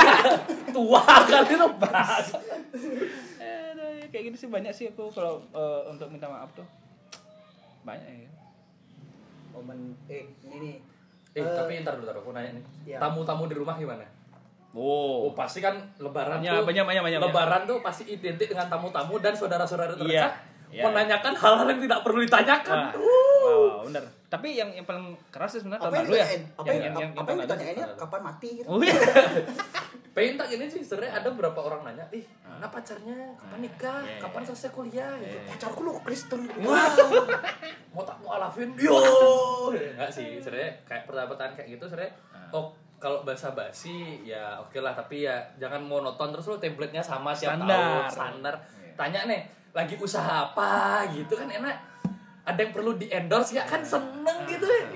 [0.77, 2.27] tua kali itu bahas.
[4.13, 6.65] kayak gitu sih banyak sih aku kalau eh, untuk minta maaf tuh
[7.83, 8.31] banyak ya
[9.51, 10.77] momen eh ini nih
[11.33, 12.65] Eh, Eh, tapi ntar dulu, ntar aku nanya nih.
[12.85, 12.99] Iya.
[13.01, 14.05] Tamu-tamu di rumah gimana?
[14.71, 16.65] oh Oh, pasti kan lebaran Banyak, tuh.
[16.69, 20.13] banyak, banyak, banyak, lebaran tuh pasti identik dengan tamu-tamu dan saudara-saudara terdekat.
[20.13, 20.29] Iya,
[20.71, 20.83] iya.
[20.85, 22.77] Menanyakan hal-hal yang tidak perlu ditanyakan.
[22.77, 22.93] Wah,
[23.49, 24.05] wow, bener.
[24.29, 26.27] Tapi yang yang paling keras sih sebenarnya apa tahun yang lalu ya.
[26.29, 27.45] apa yang, yang, yang, apa yang tahun lalu.
[27.49, 28.93] ditanyainnya kapan mati gitu Oh iya.
[30.13, 34.13] Pengen tak gini sih, sebenarnya ada beberapa orang nanya, ih, mana pacarnya, kapan nikah, Iya,
[34.13, 34.21] iya.
[34.21, 35.37] kapan selesai kuliah, gitu.
[35.49, 36.45] pacarku lu Kristen.
[36.61, 37.25] Wow,
[37.97, 39.01] mau tak mau alafin, yo,
[39.73, 42.13] enggak sih, sebenarnya kayak pertanyaan kayak gitu, sebenarnya,
[42.53, 47.35] oh kalau bahasa basi ya oke lah, tapi ya jangan monoton terus lo template-nya sama
[47.35, 47.67] tiap Standar.
[47.67, 48.55] tahun, standar.
[48.95, 49.43] Tanya nih,
[49.75, 51.03] lagi usaha apa?
[51.11, 51.75] Gitu kan enak.
[52.47, 54.63] Ada yang perlu di endorse ya kan seneng gitu.
[54.69, 54.87] Ya.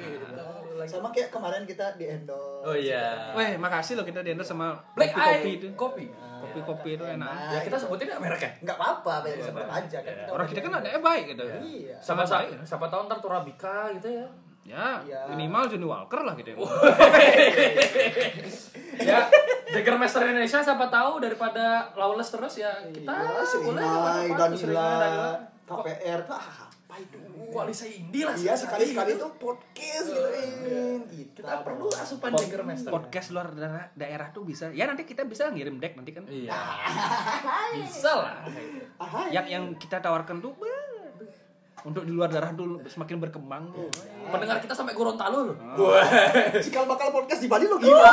[0.86, 3.30] Lagi- sama kayak kemarin kita di endorse Oh iya.
[3.32, 5.68] Weh, makasih loh kita di endorse sama Black Eye itu.
[5.74, 6.06] kopi.
[6.36, 7.32] Kopi-kopi itu enak.
[7.50, 8.50] Ya kita sebutin ya merek ya.
[8.62, 10.26] nggak apa-apa ya sebut aja kan Iya.
[10.28, 11.44] Orang kita kan ada baik gitu.
[11.60, 12.54] iya Sama baik.
[12.54, 14.26] siapa, siapa tahu ntar Turabika gitu ya.
[14.62, 15.20] Ya, Iya.
[15.28, 16.58] minimal Johnny Walker lah gitu ya.
[19.00, 19.18] ya
[19.68, 25.38] Jagermeister Indonesia siapa tahu daripada lawless terus ya kita Iya, si boleh Inai, Danila.
[25.62, 26.38] KPR tuh
[26.96, 27.18] ah, itu
[27.52, 29.28] koalisi indie lah iya sekali-sekali gitu.
[29.28, 34.42] tuh podcast gitu eh, kita kita perlu asupan Pod- Jagermeister podcast luar daerah, daerah tuh
[34.42, 34.72] bisa.
[34.72, 36.24] Ya nanti kita bisa ngirim deck nanti kan.
[36.26, 36.56] iya.
[37.76, 38.34] Bisa lah.
[38.96, 40.56] Ah, Yang yang kita tawarkan tuh
[41.84, 43.68] untuk di luar daerah tuh semakin berkembang.
[43.70, 43.86] Tuh.
[44.26, 45.56] pendengar kita sampai Gorontalo loh.
[46.58, 48.10] Cikal bakal podcast di Bali lo gimana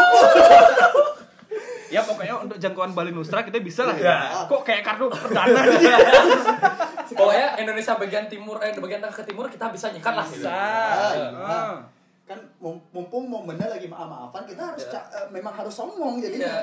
[1.90, 3.94] Ya pokoknya untuk jangkauan Bali Nusra kita bisa lah.
[3.96, 4.46] Ya.
[4.46, 5.62] Kok kayak kartu perdana
[7.26, 10.58] pokoknya Indonesia bagian timur eh bagian tengah ke timur kita bisa nyikat lah bisa.
[11.12, 11.28] iya.
[11.34, 11.76] Ah.
[12.24, 14.96] kan mum- mumpung momennya lagi maaf-maafan kita harus Iya.
[14.96, 16.56] ca- eh, memang harus songong jadi Iya.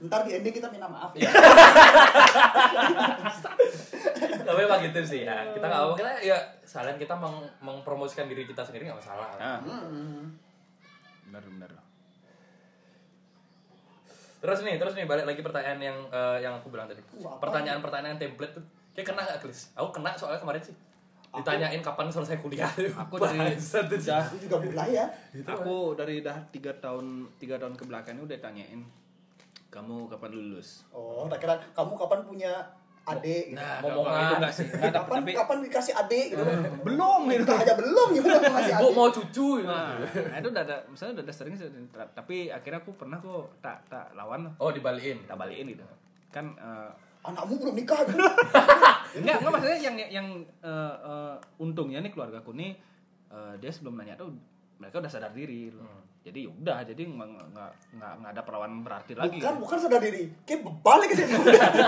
[0.00, 1.26] ntar di ending kita minta maaf ya
[4.40, 8.44] tapi emang gitu sih ya kita nggak apa kita ya sekalian kita meng mempromosikan diri
[8.44, 10.38] kita sendiri nggak masalah Ah, Hmm.
[11.26, 11.70] benar benar.
[14.38, 17.02] Terus nih, terus nih balik lagi pertanyaan yang eh, yang aku bilang tadi.
[17.18, 18.64] Wah, apa Pertanyaan-pertanyaan template tuh
[18.98, 19.70] kayak kena gak, Klis?
[19.78, 20.74] Aku kena soalnya kemarin sih.
[21.30, 22.66] Ditanyain kapan selesai kuliah.
[22.98, 25.06] Aku dari itu juga mulai ya
[25.46, 28.80] aku dari dah tiga tahun tiga tahun ke belakang ini udah tanyain
[29.68, 30.82] kamu kapan lulus.
[30.90, 32.52] oh tak kira kamu kapan punya
[33.08, 33.60] adik gitu.
[33.60, 34.04] Nah, Ngomongan.
[34.04, 34.66] kalau itu enggak sih.
[34.68, 36.42] Tapi, kapan tapi kapan dikasih adik gitu
[36.84, 37.44] belum itu.
[37.44, 38.08] kita aja belum
[38.52, 39.68] ngasih Bu adik mau cucu gitu.
[39.68, 41.54] Nah, itu udah ada, misalnya udah ada sering
[42.12, 45.24] tapi akhirnya aku pernah kok tak tak lawan Oh, dibalikin.
[45.24, 45.84] tak balikin gitu.
[46.28, 46.88] Kan eh,
[47.20, 48.18] anakmu belum nikah gitu.
[49.18, 50.28] enggak enggak maksudnya yang yang
[50.60, 52.76] eh, eh, untungnya nih keluarga aku nih
[53.28, 54.30] eh, dia sebelum nanya tuh
[54.78, 55.82] mereka udah sadar diri loh.
[55.82, 56.06] Hmm.
[56.18, 57.70] Jadi ya udah, jadi nggak nggak
[58.20, 59.40] nggak ada perlawanan berarti lagi.
[59.40, 61.40] bukan bukan sadar diri kayak balik ke situ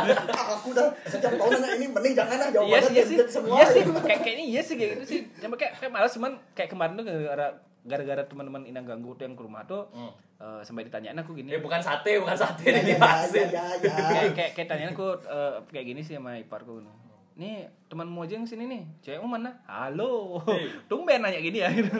[0.57, 3.55] aku udah sejak tahun nanya ini mending jangan lah jawabannya sih, iya sih, template semua
[3.55, 5.21] iya sih, kayak kayaknya iya sih kayak gitu sih.
[5.39, 7.47] Cuma kayak kayak malas cuman kayak kemarin tuh gara-gara
[7.85, 10.13] gara-gara teman-teman Inang ganggu tuh yang ke rumah tuh Hmm.
[10.41, 11.53] Eh, sampai ditanyain aku gini.
[11.53, 13.47] Eh bukan sate, bukan sate ya nih ya ya dihasil.
[13.53, 16.95] ya ya kayak kayak kayak tanyain aku eh, kayak gini sih sama iparku nih.
[17.37, 17.55] Nih
[17.89, 19.53] temanmu aja yang sini nih, cewekmu mana?
[19.69, 20.41] Halo,
[20.91, 21.93] tumben nanya gini ya gitu.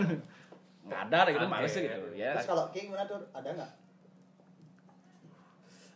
[0.89, 2.01] Nggak ada gitu, males sih gitu.
[2.17, 3.71] Ya, terus kalau kayak gimana tuh ada nggak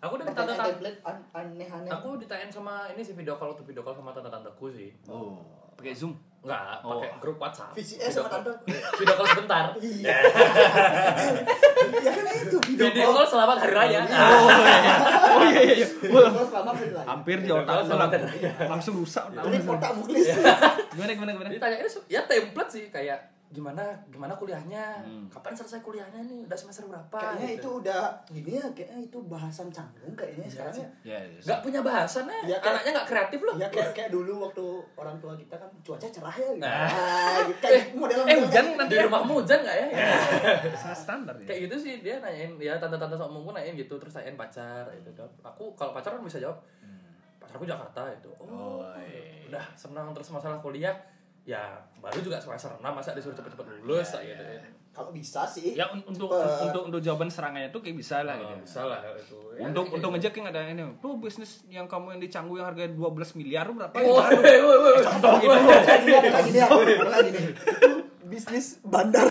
[0.04, 0.28] Aku udah
[1.00, 4.92] an- aneh-aneh Aku ditanyain sama ini sih video call tuh video call sama tante-tanteku sih.
[5.08, 5.40] oh,
[5.80, 6.12] pakai zoom.
[6.44, 7.00] Enggak, Oh.
[7.00, 7.72] pakai grup WhatsApp.
[7.72, 8.52] VCS Video sama tante.
[8.68, 9.64] Video call sebentar.
[9.74, 10.12] iya
[12.04, 14.00] ya kan itu video Video call selamat hari raya.
[15.34, 15.86] Oh iya iya iya.
[15.88, 18.52] Video call selama film Hampir di otak lang- hari raya.
[18.68, 19.24] langsung rusak.
[19.32, 20.28] jadi otak muklis
[20.92, 21.48] Gimana gimana gimana?
[21.48, 25.28] Ditanyain ya template sih kayak gimana gimana kuliahnya, Hmm.
[25.28, 27.14] kapan selesai kuliahnya nih, udah semester berapa?
[27.14, 27.70] kayaknya itu gitu.
[27.78, 32.58] udah gini ya kayaknya itu bahasan canggung kayaknya sekarang ya Ya, nggak punya bahasannya, Ya,
[32.58, 33.54] kayak- anaknya nggak kreatif loh.
[33.54, 34.64] ya kayak kayak dulu waktu
[34.96, 36.60] orang tua kita kan cuaca cerah ya gitu.
[36.60, 36.88] Nah.
[36.88, 37.60] Nah, gitu.
[37.60, 39.86] kayak model Eh hujan nanti di rumahmu hujan nggak ya?
[40.74, 41.46] sangat standar ya.
[41.46, 45.10] Kayak gitu sih dia nanyain ya tante-tante sama omongku nanyain gitu terus nanyain pacar gitu
[45.12, 45.30] kan.
[45.44, 46.58] Aku kalau pacar kan bisa jawab
[47.38, 48.82] pacarku Jakarta itu oh,
[49.46, 50.96] udah senang terus masalah kuliah
[51.44, 51.60] ya
[51.96, 54.64] baru juga semester 6 masa disuruh cepet-cepet lulus lah gitu ya.
[54.90, 55.74] Kalau bisa sih.
[55.74, 56.70] Ya un- untuk Cepet.
[56.70, 58.62] untuk untuk jawaban serangannya itu kayak bisa lah Oh, gitu.
[58.62, 60.08] bisa lah itu Ya, Untuk untuk gitu.
[60.22, 60.82] ngejek yang ada ini.
[60.98, 63.90] Tuh bisnis yang kamu yang di Canggu yang harganya 12 miliar berapa?
[63.96, 64.30] Oh, ya?
[64.30, 65.02] woi, woi, woi.
[65.02, 65.50] Contoh gitu.
[66.48, 66.66] Ya.
[66.70, 67.40] Kayak gini.
[67.50, 67.90] Itu
[68.24, 69.26] bisnis bandar.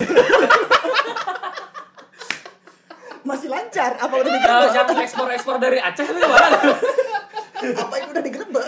[3.24, 4.72] Masih lancar apa udah Ya, digerebek?
[4.76, 6.60] yang ekspor-ekspor dari Aceh itu mana?
[7.80, 8.66] Apa itu udah digerebek?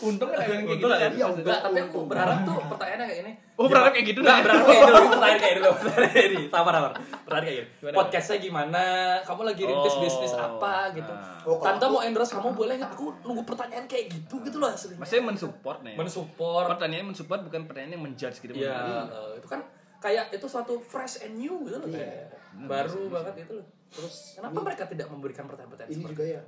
[0.00, 0.98] Untung ada yang kayak gitu lah.
[0.98, 1.10] kan.
[1.10, 3.32] Iya, Enggak, tapi aku berharap tuh pertanyaannya kayak ini.
[3.54, 4.42] Oh, berharap kayak gitu Enggak, dah.
[4.44, 5.06] berharap kayak dulu.
[5.08, 5.70] Pertanyaan kayak dulu.
[5.74, 6.42] Pertanyaan kayak ini.
[6.48, 6.92] Sabar, sabar.
[7.24, 7.64] Pertanyaan kayak.
[7.74, 7.94] Gimana?
[7.94, 8.84] Podcastnya gimana?
[9.22, 11.12] Kamu lagi rintis Oh, bisnis apa gitu.
[11.12, 11.40] nah.
[11.44, 12.90] Oh, Tante mau endorse kamu boleh nggak?
[12.92, 14.94] Aku nunggu pertanyaan kayak gitu gitu loh asli.
[14.94, 15.94] Maksudnya mensupport nih.
[15.94, 16.66] Mensupport.
[16.70, 18.52] Pertanyaannya mensupport bukan pertanyaan yang menjudge gitu.
[18.54, 19.60] Iya, eh, itu kan
[19.98, 21.86] kayak itu suatu fresh and new gitu loh.
[21.86, 23.66] Kayak baru banget itu loh.
[23.88, 26.42] Terus Kenapa mereka tidak memberikan pertanyaan-pertanyaan ini seperti juga ya.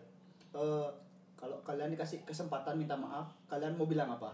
[1.41, 4.29] Eh, kalau kalian dikasih kesempatan minta maaf, kalian mau bilang apa?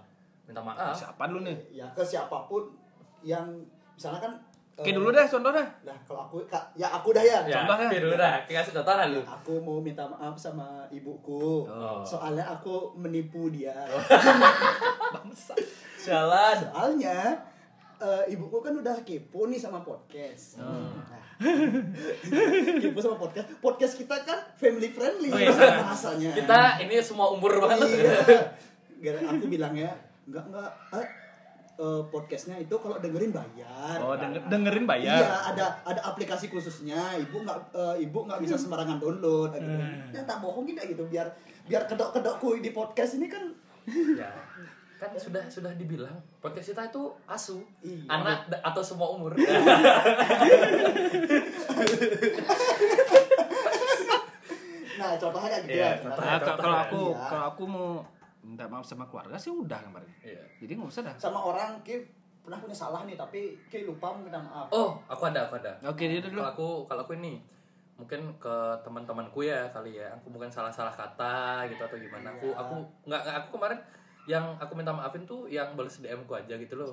[0.46, 0.94] minta maaf?
[0.94, 1.58] Siapa dulu nih?
[1.74, 2.70] Ya ke siapa pun
[3.26, 3.46] yang
[3.98, 4.32] misalnya kan
[4.78, 5.66] eh, Oke dulu dah contoh dah.
[5.88, 7.40] Nah, kalau aku Kak, ya aku dah ya.
[7.48, 7.88] Ya, Contoh ya.
[7.88, 8.34] oke dulu dah.
[8.44, 9.20] Kasih contoh lah lu.
[9.24, 11.64] Aku mau minta maaf sama ibuku.
[11.66, 12.04] Oh.
[12.04, 13.72] Soalnya aku menipu dia.
[16.06, 16.56] Jalan.
[16.60, 17.34] Soalnya
[17.96, 20.60] eh, ibuku kan udah kepo nih sama podcast.
[20.60, 20.92] Oh.
[20.92, 21.22] Nah,
[22.82, 23.48] kepo sama podcast.
[23.60, 25.52] Podcast kita kan family friendly Oh, iya.
[25.52, 26.30] bahasanya.
[26.36, 27.88] Kita ini semua umur banget.
[27.88, 28.20] Iya.
[29.04, 29.92] Gara aku bilangnya
[30.26, 31.08] enggak enggak eh,
[31.76, 33.96] eh, podcastnya itu kalau dengerin bayar.
[34.00, 35.20] Oh, denger, dengerin bayar.
[35.20, 37.16] Iya, ada ada aplikasi khususnya.
[37.20, 39.52] Ibu nggak eh, ibu nggak bisa sembarangan download.
[39.56, 39.68] Gitu.
[39.68, 40.12] Hmm.
[40.12, 41.28] Ya tak bohongin dah gitu biar
[41.66, 43.42] biar kedok-kedokku di podcast ini kan
[44.18, 44.30] ya
[44.96, 48.00] kan sudah sudah dibilang podcast kita itu asu Iya.
[48.08, 49.36] anak da- atau semua umur
[54.96, 55.90] Nah, contohnya kayak gitu ya.
[56.00, 56.22] contoh.
[56.22, 56.82] Nah, Contoh kalau ya.
[56.82, 57.26] aku Iya.
[57.28, 57.88] kalau aku mau
[58.40, 60.08] minta maaf sama keluarga sih udah kemarin.
[60.20, 60.40] Iya.
[60.58, 61.14] Jadi nggak usah dah.
[61.16, 62.00] Sama orang ki
[62.40, 64.70] pernah punya salah nih tapi ki lupa minta maaf.
[64.70, 66.38] oh aku ada aku ada Oke, dia dulu.
[66.38, 67.42] kalau aku kalau aku ini
[67.96, 72.56] mungkin ke teman-temanku ya kali ya aku mungkin salah-salah kata gitu atau gimana aku Iya.
[72.56, 73.78] aku nggak- aku kemarin
[74.26, 76.90] yang aku minta maafin tuh yang balas DM ku aja gitu loh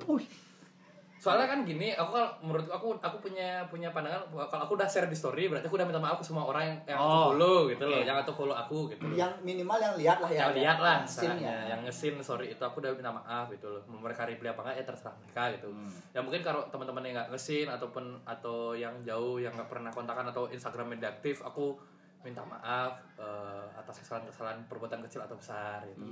[1.16, 5.08] soalnya kan gini aku kalau menurut aku aku punya punya pandangan kalau aku udah share
[5.08, 7.58] di story berarti aku udah minta maaf ke semua orang yang, yang Oh, aku follow
[7.72, 8.04] gitu loh oke.
[8.04, 10.40] yang atau follow aku gitu loh Yang minimal yang lihat lah ya.
[10.42, 11.72] yang lihat lah misalnya ya.
[11.72, 14.86] yang ngesin sorry itu aku udah minta maaf gitu loh mereka reply apa enggak ya
[14.86, 15.90] terserah mereka gitu Hmm.
[16.12, 20.28] ya mungkin kalau teman-teman yang nggak ngesin ataupun atau yang jauh yang nggak pernah kontakan
[20.28, 21.80] atau Instagram media aktif aku
[22.20, 26.04] minta maaf eh, atas kesalahan-kesalahan perbuatan kecil atau besar gitu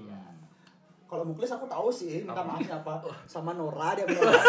[1.12, 2.56] Kalau Muklis aku tahu sih minta Apa?
[2.56, 3.04] maafnya apa.
[3.28, 4.47] Sama Nora dia minta maaf.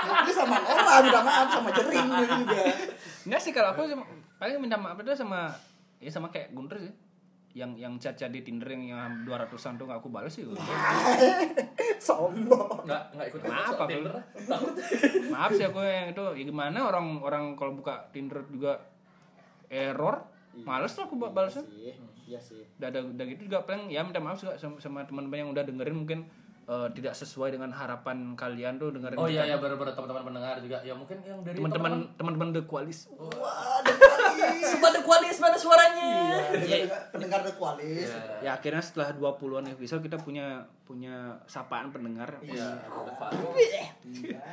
[0.00, 2.62] Muklis sama Nora minta maaf sama Jering dia juga.
[3.28, 4.08] Enggak sih kalau aku sama-
[4.40, 5.52] paling minta maaf itu sama
[6.00, 6.92] ya sama kayak Gunter sih.
[7.50, 10.48] Yang yang chat-chat di Tinder yang, yang 200-an tuh gak aku balas sih.
[12.00, 12.86] Sombong.
[12.86, 13.40] nggak nggak ikut?
[13.84, 14.72] Tinder takut
[15.28, 18.80] Maaf sih aku yang itu ya gimana orang orang kalau buka Tinder juga
[19.68, 20.24] error.
[20.56, 21.62] Males lah aku ba- balasnya.
[22.30, 22.62] Iya sih.
[22.78, 25.66] Udah, udah, udah gitu juga paling ya minta maaf juga sama, sama teman-teman yang udah
[25.66, 26.18] dengerin mungkin
[26.70, 30.78] eh, tidak sesuai dengan harapan kalian tuh dengerin oh iya ya benar-benar teman-teman pendengar juga
[30.86, 33.10] ya mungkin yang dari teman-teman teman-teman The Qualis.
[33.10, 33.69] Kualis.
[34.62, 36.10] Sobat The kualis mana suaranya.
[36.56, 38.10] Iya, pendengar- ada kualis.
[38.40, 42.26] Ya akhirnya setelah 20-an episode kita punya punya sapaan pendengar.
[42.42, 42.74] Iya,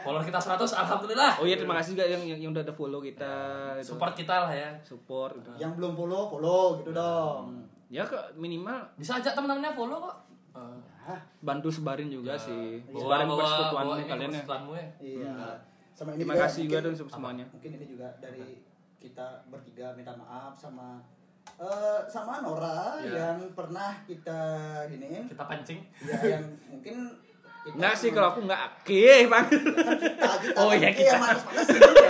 [0.05, 1.41] follow kita 100 alhamdulillah.
[1.41, 3.33] Oh iya terima kasih juga yang yang, yang udah ada follow kita.
[3.81, 3.93] Gitu.
[3.93, 4.69] support kita lah ya.
[4.85, 5.49] Support gitu.
[5.57, 7.65] Yang belum follow, follow gitu dong.
[7.87, 10.17] Ya ke minimal bisa ajak teman-temannya follow kok.
[11.39, 12.83] Bantu sebarin juga sih.
[12.91, 14.43] bawa Sebarin bawa persekutuan bawa ini kalian ya.
[14.43, 14.85] ya.
[14.99, 15.33] Iya.
[15.97, 17.45] Sama ini Terima kasih juga dong semuanya.
[17.49, 18.43] Mungkin ini juga dari
[18.97, 20.97] kita bertiga minta maaf sama
[21.55, 23.33] eh sama Nora Iya.
[23.33, 24.39] yang pernah kita
[24.85, 25.25] giniin.
[25.27, 26.95] kita pancing Ya yang mungkin
[27.63, 29.45] kita Enggak sih kalau aku enggak oke, Bang.
[29.45, 31.09] kan kita kita Oh, kan iya, kita kita.
[31.09, 32.09] yang manas-manas juga.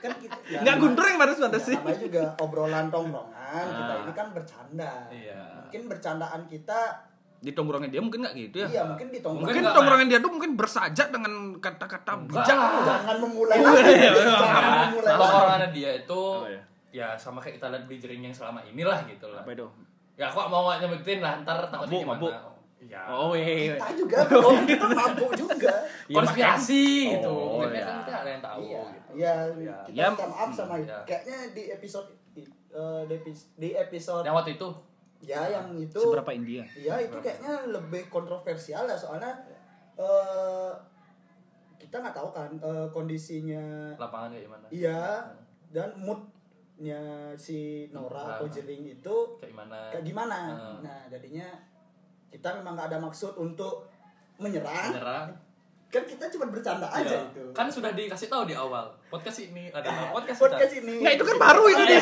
[0.00, 1.76] Kan kita ya, Enggak nama- guntur yang batas-batas ya, sih.
[1.76, 3.66] namanya juga obrolan tongkrongan.
[3.68, 4.00] Kita Ah.
[4.00, 4.92] ini kan bercanda.
[5.10, 5.40] Iya.
[5.60, 6.80] Mungkin bercandaan kita
[7.40, 8.68] Di tongkrongan dia mungkin enggak gitu ya.
[8.68, 12.44] iya mungkin di tongkrongan Mungkin enggak, tongkrongan dia tuh mungkin bersajat dengan kata-kata bijak.
[12.46, 13.90] jangan memulai Oh, lagi.
[13.90, 14.32] iya, iya.
[14.36, 15.14] Jangan Nah, memulai
[15.56, 16.62] orang dia itu Apa ya?
[16.90, 19.66] ya sama kayak kita lihat di jering yang selama inilah gitu lah Apa itu?
[20.14, 22.32] ya aku nggak mau nyebutin lah ntar takutnya Mabuk, gimana mabuk.
[22.80, 23.00] Iya.
[23.06, 23.44] Oh iya.
[23.46, 23.74] iya.
[23.74, 25.72] Kita juga belum kita mabuk juga.
[26.06, 27.84] Iya, konspirasi gitu Oh, mungkin iya.
[27.86, 29.32] kan kita ada yang tahu Iya, gitu iya.
[29.54, 29.76] Iya.
[29.82, 30.98] Kita Ya, minta maaf sama iya.
[31.02, 32.08] kayaknya di episode
[32.70, 34.68] eh, di epis- di episode yang waktu itu
[35.20, 36.64] ya yang itu Seberapa India?
[36.72, 39.30] ya itu kayaknya lebih kontroversial ya soalnya
[40.00, 40.72] eh
[41.76, 45.00] kita nggak tahu kan eh, kondisinya lapangan kayak gimana iya
[45.70, 46.20] dan mood
[46.80, 46.96] nya
[47.36, 48.38] si Nora Ah.
[48.40, 50.38] Kojering itu kayak gimana kayak gimana.
[50.56, 50.80] Ah.
[50.80, 51.44] Nah, jadinya
[52.32, 53.84] kita memang nggak ada maksud untuk
[54.40, 54.88] menyerang.
[54.88, 55.28] menyerang
[55.90, 57.18] Kan kita cuma bercanda aja Iya.
[57.26, 57.42] itu.
[57.50, 60.86] kan sudah dikasih tahu di awal podcast ini adalah podcast, podcast kita.
[60.86, 61.02] ini.
[61.02, 61.98] Nggak itu kan baru itu deh.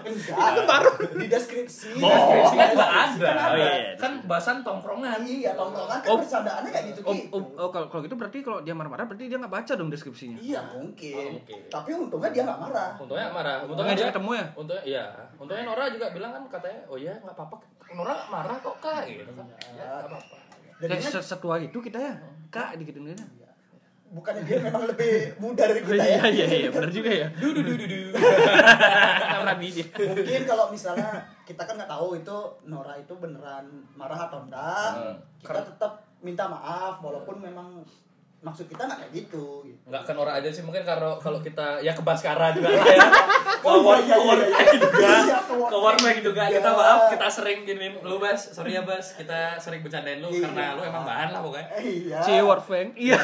[0.00, 1.90] Enggak, itu baru di deskripsi.
[1.98, 3.30] Oh, deskripsinya juga Deskripsi ada.
[3.34, 3.90] kan Oh, iya, iya.
[3.96, 5.20] Kan bahasan tongkrongan.
[5.22, 6.18] Iya, tongkrongan kan Oh.
[6.18, 7.34] bercandaannya kayak gitu Oh, gitu.
[7.34, 10.38] oh, oh, kalau kalau gitu berarti kalau dia marah-marah berarti dia nggak baca dong deskripsinya.
[10.38, 11.14] Iya mungkin.
[11.18, 11.58] Oh, mungkin.
[11.66, 12.90] Tapi untungnya dia nggak marah.
[12.96, 13.56] Untungnya marah.
[13.64, 14.46] Untungnya dia ketemu ya.
[14.54, 15.04] Untungnya iya.
[15.34, 17.56] Untungnya Nora juga bilang kan katanya, "Oh iya, nggak apa-apa."
[17.90, 19.46] Nora nggak marah kok, Kak, gitu kan.
[19.74, 20.37] Ya, nggak apa-apa.
[20.78, 22.14] Kayak Jadinya se- setua itu kita ya.
[22.48, 23.18] Kak dikitin dia.
[24.08, 26.24] bukannya dia memang lebih muda dari Oh, kita ya.
[26.24, 27.28] iya iya iya benar juga ya.
[27.34, 28.00] Du du du du du.
[30.08, 31.12] Mungkin kalau misalnya
[31.44, 34.90] kita kan nggak tahu itu Nora itu beneran marah atau enggak.
[34.96, 35.14] Hmm.
[35.38, 37.84] Kita tetap minta maaf walaupun memang
[38.38, 39.66] maksud kita nggak kayak gitu.
[39.66, 39.82] gitu.
[39.84, 43.02] Nggak ke Nora aja sih, mungkin kalau kalau kita ya ke Baskara juga lah ya.
[43.58, 44.78] Ke Oh, War- iya, ke iya, Warpack iya.
[44.78, 45.10] juga.
[45.66, 46.42] Ke Warpack juga.
[46.46, 48.38] Kita maaf, kita sering giniin lu, Bas.
[48.48, 49.12] Sorry ya, Bas.
[49.12, 50.46] Kita sering bercandain lu Iya.
[50.46, 51.66] karena lu emang bahan lah pokoknya.
[51.76, 52.18] Iya.
[52.20, 52.94] Cie Warfang.
[52.94, 53.18] Iya.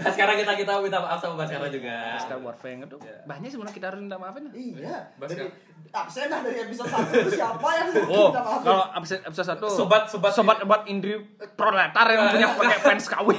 [0.00, 2.16] Nah, sekarang kita kita minta maaf sama Baskara juga.
[2.16, 3.16] Sekarang Warfang itu Iya.
[3.24, 4.48] banyak sebenarnya kita harus minta maafin.
[4.50, 4.96] Iya.
[5.14, 5.52] Bas, Dari kan?
[5.92, 8.60] Absen dari episode 1 itu siapa yang Oh, minta maaf?
[8.60, 11.18] kalau episode episode satu Sobat- sobat- sobat sobat Indri
[11.52, 13.28] proletar yang punya pakai fans KW.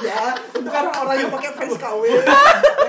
[0.00, 2.24] ya, untuk orang-orang yang pakai fans KW yang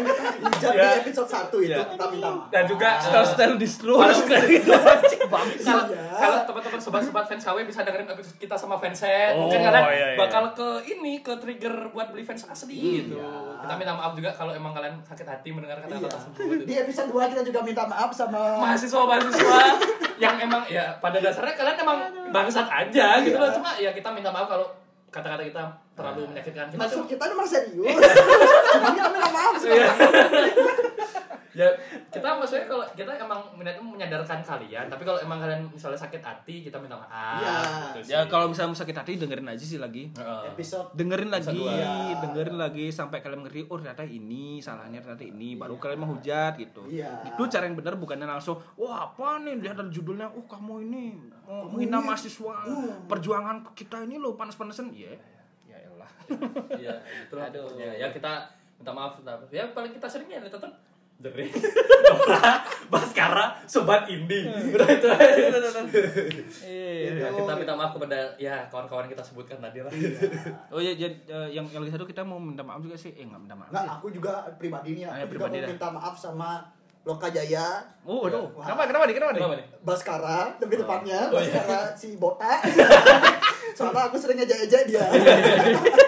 [0.01, 0.89] kita hijab di Iya.
[0.99, 1.85] episode 1 itu Iya.
[1.87, 2.49] kita minta maaf.
[2.49, 3.93] Dan juga Style style distro.
[3.99, 4.09] kalau
[5.85, 6.07] Iya.
[6.11, 10.07] kalau teman-teman sobat-sobat fans KW bisa dengerin episode kita sama fanset Oh, mungkin kalian iya,
[10.07, 10.17] iya.
[10.17, 13.50] bakal ke ini ke trigger buat beli fans asli gitu Iya.
[13.61, 16.11] Kita minta maaf juga kalau emang kalian sakit hati mendengar kata-kata Iya.
[16.11, 19.59] tersebut Di episode 2 kita juga minta maaf sama mahasiswa mahasiswa
[20.23, 21.97] yang emang ya pada dasarnya kalian emang
[22.29, 23.55] bangsat aja gitu loh Iya.
[23.55, 24.67] cuma ya kita minta maaf kalau
[25.07, 27.99] kata-kata kita terlalu menyakitkan kita maksud kita memang serius.
[28.73, 29.53] Cuma kita minta maaf.
[31.61, 31.69] Ya
[32.09, 36.65] kita maksudnya kalau kita emang niatnya menyadarkan kalian tapi kalau emang kalian misalnya sakit hati
[36.65, 37.53] kita minta maaf Iya.
[37.93, 38.11] gitu sih.
[38.17, 40.09] Ya kalau misalnya mau sakit hati dengerin aja sih lagi.
[40.47, 42.17] Episode dengerin lagi, dua.
[42.17, 46.81] dengerin lagi sampai kalian ngerti oh ternyata ini salahnya ternyata ini baru kalian menghujat gitu.
[46.89, 47.29] Iya.
[47.29, 51.03] Itu cara yang benar bukannya langsung wah apa nih lihat dari judulnya oh kamu ini
[51.45, 52.65] mau menghina mahasiswa
[53.05, 55.11] perjuangan kita ini loh panas-panasan ya
[55.67, 56.11] ya elah.
[56.79, 56.95] Iya,
[57.27, 57.47] itu lah.
[57.77, 58.31] Ya, ya kita
[58.79, 59.51] minta maaf, minta maaf.
[59.51, 60.49] Ya paling kita seringnya ya
[61.21, 61.45] dari
[62.11, 62.59] Nora,
[62.91, 64.43] Baskara, Sobat Indi.
[64.49, 65.31] Udah itu aja.
[66.67, 69.93] Ya, kita minta maaf kepada ya kawan-kawan kita sebutkan tadi lah.
[70.73, 73.13] Oh iya jadi eh, yang yang lagi satu kita mau minta maaf juga sih.
[73.15, 73.69] Eh enggak minta maaf.
[73.71, 73.91] Nggak, ya.
[73.95, 76.49] aku juga pribadi nih, Ah, aku ya, juga pribadi mau minta maaf sama
[77.01, 78.45] Loka Jaya, Oh, aduh.
[78.53, 78.61] Wah.
[78.61, 79.15] Kenapa kenapa nih?
[79.17, 79.65] Kenapa nih?
[79.81, 81.21] Baskara, lebih Oh, iya.
[81.33, 82.61] Baskara si botak.
[83.73, 85.03] Soalnya aku sering ngejek-ngejek dia.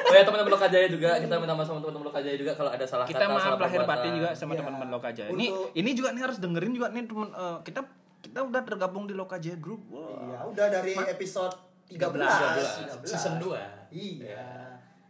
[0.04, 3.02] Oh ya teman-teman Lokajaya juga, kita minta maaf sama teman-teman Lokajaya juga kalau ada salah
[3.04, 4.60] kita kata, salah maaf lahir batin juga sama Iya.
[4.62, 5.24] teman-teman Lokaja.
[5.26, 7.82] Ini Untuk- ini juga nih harus dengerin juga nih teman eh, kita
[8.22, 9.82] kita udah tergabung di Lokaja Group.
[9.90, 10.06] Wah.
[10.06, 11.54] Iya, udah dari episode
[11.90, 13.58] 13, 13, season 2.
[13.90, 14.46] Iya.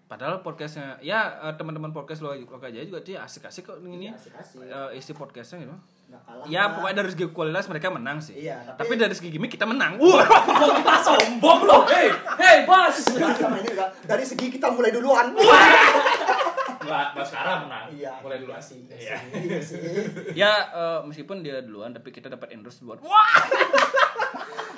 [0.06, 4.08] Padahal podcastnya ya eh, teman-teman podcast Lo- Lokaja juga sih asik-asik kok ini.
[4.08, 4.64] Iya, asik-asik.
[4.64, 5.76] Eh, isi podcastnya gitu.
[6.22, 6.46] Kalah.
[6.46, 6.68] Ya lah.
[6.78, 8.36] pokoknya dari segi kualitas mereka menang sih.
[8.38, 9.98] Iya, tapi, tapi- dari segi gimmick kita menang.
[9.98, 10.26] Wah.
[10.28, 12.98] Kok kita sombong loh, hei, hei bos.
[13.10, 13.90] Nggak, sama ini enggak.
[14.04, 15.34] Dari segi kita mulai duluan.
[15.34, 17.86] Enggak, Baskara menang.
[17.94, 18.80] Iya, mulai dulu iya sih.
[18.88, 19.18] Iya.
[19.34, 19.80] Iya sih.
[20.36, 23.00] ya eh, meskipun dia duluan tapi kita dapat endorse duluan.
[23.02, 23.34] Wah.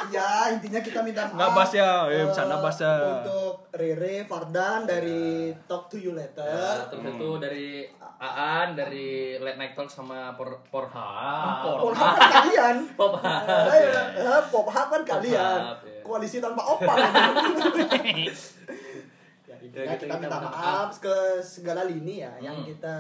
[0.06, 1.34] Ya, intinya kita minta maaf.
[1.34, 2.94] Nggak bahas ya, ya, eh, bercanda bahas ya.
[3.20, 6.94] Untuk Rere Fardan dari Talk to You Ya, Later.
[6.94, 7.70] terus itu dari
[8.16, 11.12] Aan dari Late Night Talk sama Por Porha.
[12.16, 12.76] Kan kalian.
[12.94, 13.36] Porha.
[13.74, 13.84] Eh,
[14.22, 15.60] eh, Porhab kan kalian.
[15.60, 16.00] Porhab, ya.
[16.00, 16.96] Koalisi tanpa opang.
[17.02, 18.32] ya,
[19.46, 22.68] Ya, kita, kita minta minta maaf ke segala lini ya yang Hmm.
[22.68, 22.98] kita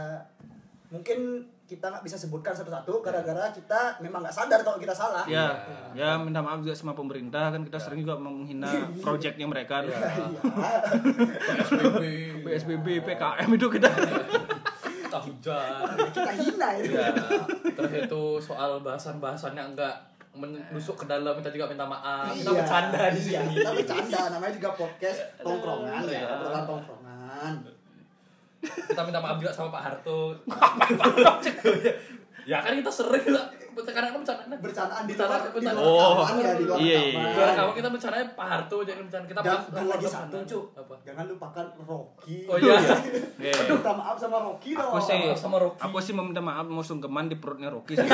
[0.90, 5.26] mungkin kita nggak bisa sebutkan satu-satu gara-gara kita memang nggak sadar kalau kita salah.
[5.26, 5.50] Ya,
[5.92, 8.70] ya minta maaf juga sama pemerintah kan kita sering juga menghina
[9.04, 9.82] proyeknya mereka.
[9.82, 9.98] Iya.
[11.62, 12.02] SBB.
[12.42, 13.90] PSBB, PKM itu kita.
[15.06, 15.86] Kita hujan.
[16.12, 16.92] kita hina itu.
[16.92, 17.08] Ya,
[17.72, 19.96] terus itu soal bahasan-bahasannya enggak
[20.36, 22.36] menusuk ke dalam kita juga minta maaf.
[22.36, 23.54] Kita Iya, bercanda di iya, sini.
[23.56, 26.20] kita bercanda namanya juga podcast tongkrongan Iya.
[26.20, 27.54] ya obrolan tongkrongan
[28.66, 30.38] Kita minta maaf juga sama Pak Harto.
[32.46, 33.46] ya kan kita sering lah.
[33.76, 34.56] Karena kan bercanda.
[34.56, 35.76] bercandaan di luar di bercanda.
[35.76, 37.28] luar Oh, ya di luar iya, iya.
[37.28, 40.96] Luar kamu kita bercandanya Pak Harto jadi bercanda kita dan, dan lagi satu cu Apa?
[41.04, 42.80] jangan lupakan Rocky Oh, iya.
[43.44, 43.52] Iya.
[43.68, 45.80] minta maaf sama Rocky dong Aku sih, sama Rocky.
[45.82, 48.08] aku sih meminta maaf mau sungkeman di perutnya Rocky sih.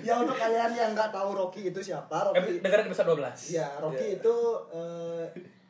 [0.00, 3.52] ya untuk kalian yang nggak tahu Rocky itu siapa Rocky dengerin episode 12.
[3.52, 4.34] ya Rocky itu
[4.72, 5.24] eh,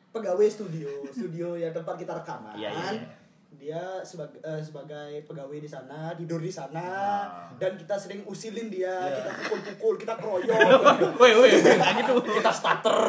[0.09, 3.03] pegawai studio studio yang tempat kita rekaman Iya, iya, iya.
[3.51, 7.23] dia sebagai eh, sebagai pegawai di sana tidur di sana Ah.
[7.55, 9.19] dan kita sering usilin dia Iya.
[9.19, 10.59] kita pukul-pukul kita keroyok
[11.15, 12.13] Woi, woi, gitu.
[12.31, 12.99] Kita starter.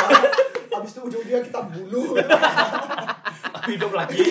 [0.70, 2.14] habis itu ujung-ujungnya kita bunuh
[3.62, 4.24] Hidup lagi.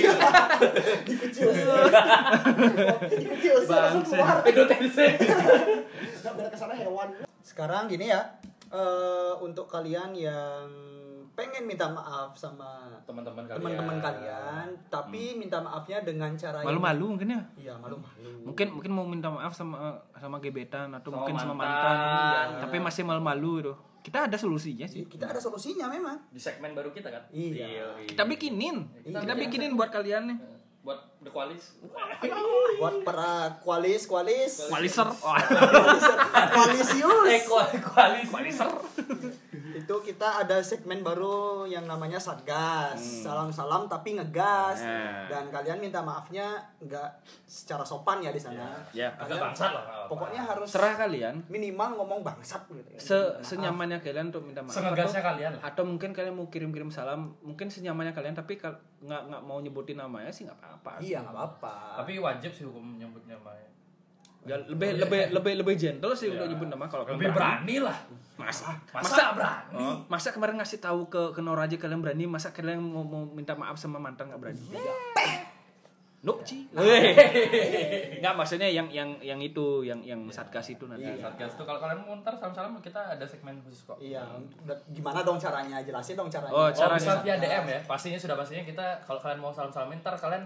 [1.05, 1.49] dikucil
[3.13, 4.15] dikucil langsung Bangsa.
[4.15, 5.07] keluar Hidup tense.
[6.19, 7.09] nggak ke sana hewan
[7.41, 8.21] sekarang gini ya
[8.69, 10.65] eh, untuk kalian yang
[11.39, 13.63] pengen minta maaf sama Teman-teman kalian.
[13.63, 17.41] teman-teman kalian tapi minta maafnya dengan cara yang- Malu-malu mungkin ya.
[17.55, 19.77] iya malu-malu Mungkin mungkin mau minta maaf sama
[20.13, 21.95] sama gebetan atau Sama mungkin sama mantan.
[21.95, 22.47] mantan.
[22.49, 22.59] Iya.
[22.59, 23.73] Tapi masih malu-malu itu.
[24.01, 25.05] Kita ada solusinya sih.
[25.05, 27.23] kita ada solusinya memang Di segmen baru kita kan?
[27.29, 27.95] Iya.
[28.03, 28.83] Kita bikinin.
[29.01, 30.37] Kita bikinin buat kalian nih.
[30.79, 31.75] Buat The Qualis.
[32.79, 35.11] buat para kualis kualis Waliser.
[35.19, 35.35] Wah.
[36.55, 38.27] kualisius Eh, Qualis.
[39.89, 45.25] Itu kita ada segmen baru yang namanya satgas salam-salam tapi ngegas Nah.
[45.25, 46.45] dan kalian minta maafnya
[46.77, 47.09] nggak
[47.41, 49.09] secara sopan ya di sana Ya.
[49.11, 50.05] Agak Kalian bangsat lah.
[50.05, 51.41] pokoknya harus Serah kalian.
[51.47, 53.01] minimal ngomong bangsat gitu ya.
[53.01, 54.77] Se senyamannya kalian untuk minta maaf.
[54.77, 55.61] Sengegasnya atau- kalian lah.
[55.65, 58.77] Atau mungkin kalian mau kirim-kirim salam, mungkin senyamannya kalian tapi nggak
[59.25, 61.01] nggak mau nyebutin namanya sih nggak apa-apa.
[61.01, 63.65] iya nggak apa-apa Tapi wajib sih hukum nyebutnya Maya.
[64.41, 67.97] Ya, lebih lebih lebih lebih gentle sih untuk nyebut nama kalau kalian Lebih berani lah.
[68.35, 69.75] Masa, Masa berani?
[69.75, 73.23] Oh, masa kemarin ngasih tahu ke ke Nora aja kalian berani, masa kalian mau, mau
[73.25, 74.63] minta maaf sama mantan nggak berani?
[76.19, 76.67] Nuk Ci.
[78.15, 81.03] Nggak maksudnya yang yang yang itu, yang yang satgas itu nanti.
[81.05, 81.19] Iya.
[81.21, 83.95] Satgas tuh kalau kalian mau ntar salam-salam kita ada segmen khusus kok.
[83.99, 84.23] iya
[84.59, 86.95] udah- gimana dong caranya jelasin dong caranya Oh, Oh, Caranya.
[86.97, 87.79] bisa via DM ya.
[87.85, 90.43] Pastinya sudah pastinya kita kalau kalian mau salam-salamin ntar kalian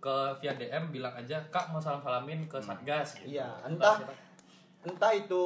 [0.00, 3.30] ke via DM bilang aja Kak mau salam-salamin ke Satgas gitu.
[3.30, 4.16] iya entah kita-
[4.82, 5.42] entah itu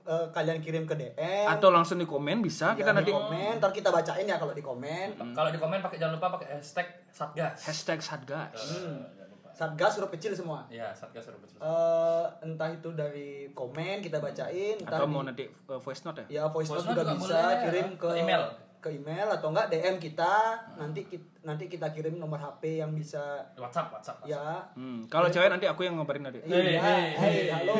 [0.00, 3.58] eh, kalian kirim ke DM Atau langsung di komen bisa kita ya, nanti di komen
[3.58, 6.86] ntar kita bacain ya kalau di komen Kalau di komen pakai jangan lupa pakai hashtag
[7.10, 7.58] Satgas.
[7.60, 8.54] hashtag satgas.
[8.54, 9.02] Hmm.
[9.50, 11.58] satgas huruf kecil semua Iya, Satgas suruh betul.
[11.58, 16.24] Eh, entah itu dari komen kita bacain entah Atau di- mau nanti uh, voice note
[16.24, 16.26] ya?
[16.32, 17.98] ya voice note Voice juga note juga bisa boleh, kirim ya.
[17.98, 18.42] ke, Ke email.
[18.80, 20.32] Ke email atau enggak DM kita
[20.74, 23.20] nanti kita, nanti kita kirim nomor HP yang bisa
[23.54, 24.18] WhatsApp, WhatsApp.
[24.18, 24.32] WhatsApp.
[24.32, 26.40] ya Hmm, kalau cewek nanti aku yang ngabarin nanti.
[26.40, 27.46] Iya, Hey, hey, hey, hey.
[27.50, 27.76] halo.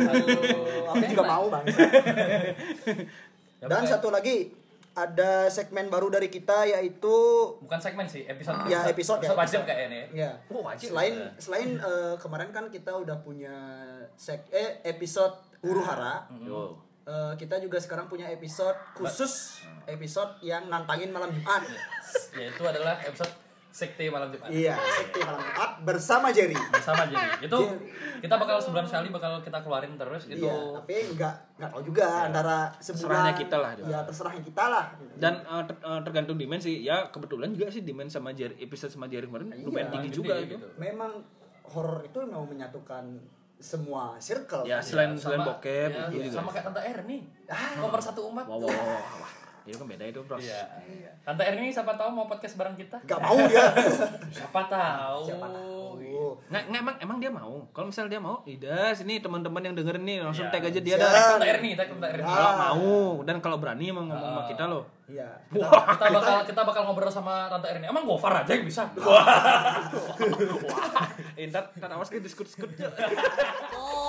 [0.00, 0.26] Halo.
[0.88, 1.64] Aku juga mau bang.
[3.58, 4.54] Ya, Dan satu lagi
[4.94, 7.16] ada segmen baru dari kita yaitu
[7.58, 8.62] bukan segmen sih, episode.
[8.64, 9.66] Ya, episode ya, wajib episode.
[9.66, 10.02] kayaknya.
[10.14, 10.86] ya Oh, wajib.
[10.88, 13.54] selain selain eh, kemarin kan kita udah punya
[14.14, 16.78] seg eh episode huru hara Yo.
[17.04, 21.60] Eh, kita juga sekarang punya episode khusus episode yang nantangin malam Jumat.
[22.32, 23.28] Yaitu adalah episode
[23.68, 24.48] Sekte Malam Jumat.
[24.48, 26.54] Iya, sekte malam Jumat bersama Jerry.
[26.54, 27.44] Bersama jadi.
[27.44, 28.22] Itu Jerry.
[28.24, 30.48] kita bakal sebulan sekali bakal kita keluarin terus itu.
[30.48, 32.96] Iya, tapi nggak nggak tahu juga antara sebulan.
[32.96, 33.70] Terserahnya kita lah.
[33.84, 34.84] Ya terserahnya kita lah.
[35.20, 36.86] Dan uh, ter- uh, tergantung dimensi.
[36.86, 40.56] Ya kebetulan juga sih dimensi sama Jerry episode sama Jerry kemarin lumayan tinggi juga gitu.
[40.56, 40.66] itu.
[40.80, 41.20] Memang
[41.68, 43.04] horor itu memang menyatukan
[43.64, 44.68] semua circle.
[44.68, 46.36] Ya selain selain Sama- bokep ya, itu juga.
[46.36, 47.18] sama kayak Tante Erni.
[47.80, 48.44] Nomor satu umat.
[48.44, 48.68] Wah, wah,
[49.24, 49.32] wah,
[49.64, 49.70] wah.
[49.72, 50.44] Itu kan beda itu, Bros.
[50.44, 50.60] Iya.
[51.24, 53.00] Tante Erni siapa tahu mau podcast bareng kita?
[53.02, 53.64] Gak mau dia.
[54.36, 55.24] Siapa tahu.
[55.24, 55.72] Siapa tahu.
[56.44, 57.64] Nggak, nggak, emang emang dia mau.
[57.72, 60.52] Kalau misalnya dia mau, tidak sini teman-teman yang dengerin nih langsung Iya.
[60.52, 61.10] tag aja dia dah.
[61.36, 62.24] Tante Erni, tag Tante Erni.
[62.24, 62.92] Kalau mau
[63.24, 64.84] dan kalau berani emang ngomong sama kita loh.
[65.04, 65.28] Iya.
[65.48, 67.88] Kita, kita bakal kita bakal ngobrol sama Tante Erni.
[67.88, 68.84] Emang Gofar aja yang bisa?
[71.34, 72.68] Eh, ntar, ntar awas ke diskut-diskut.
[73.74, 74.03] Oh,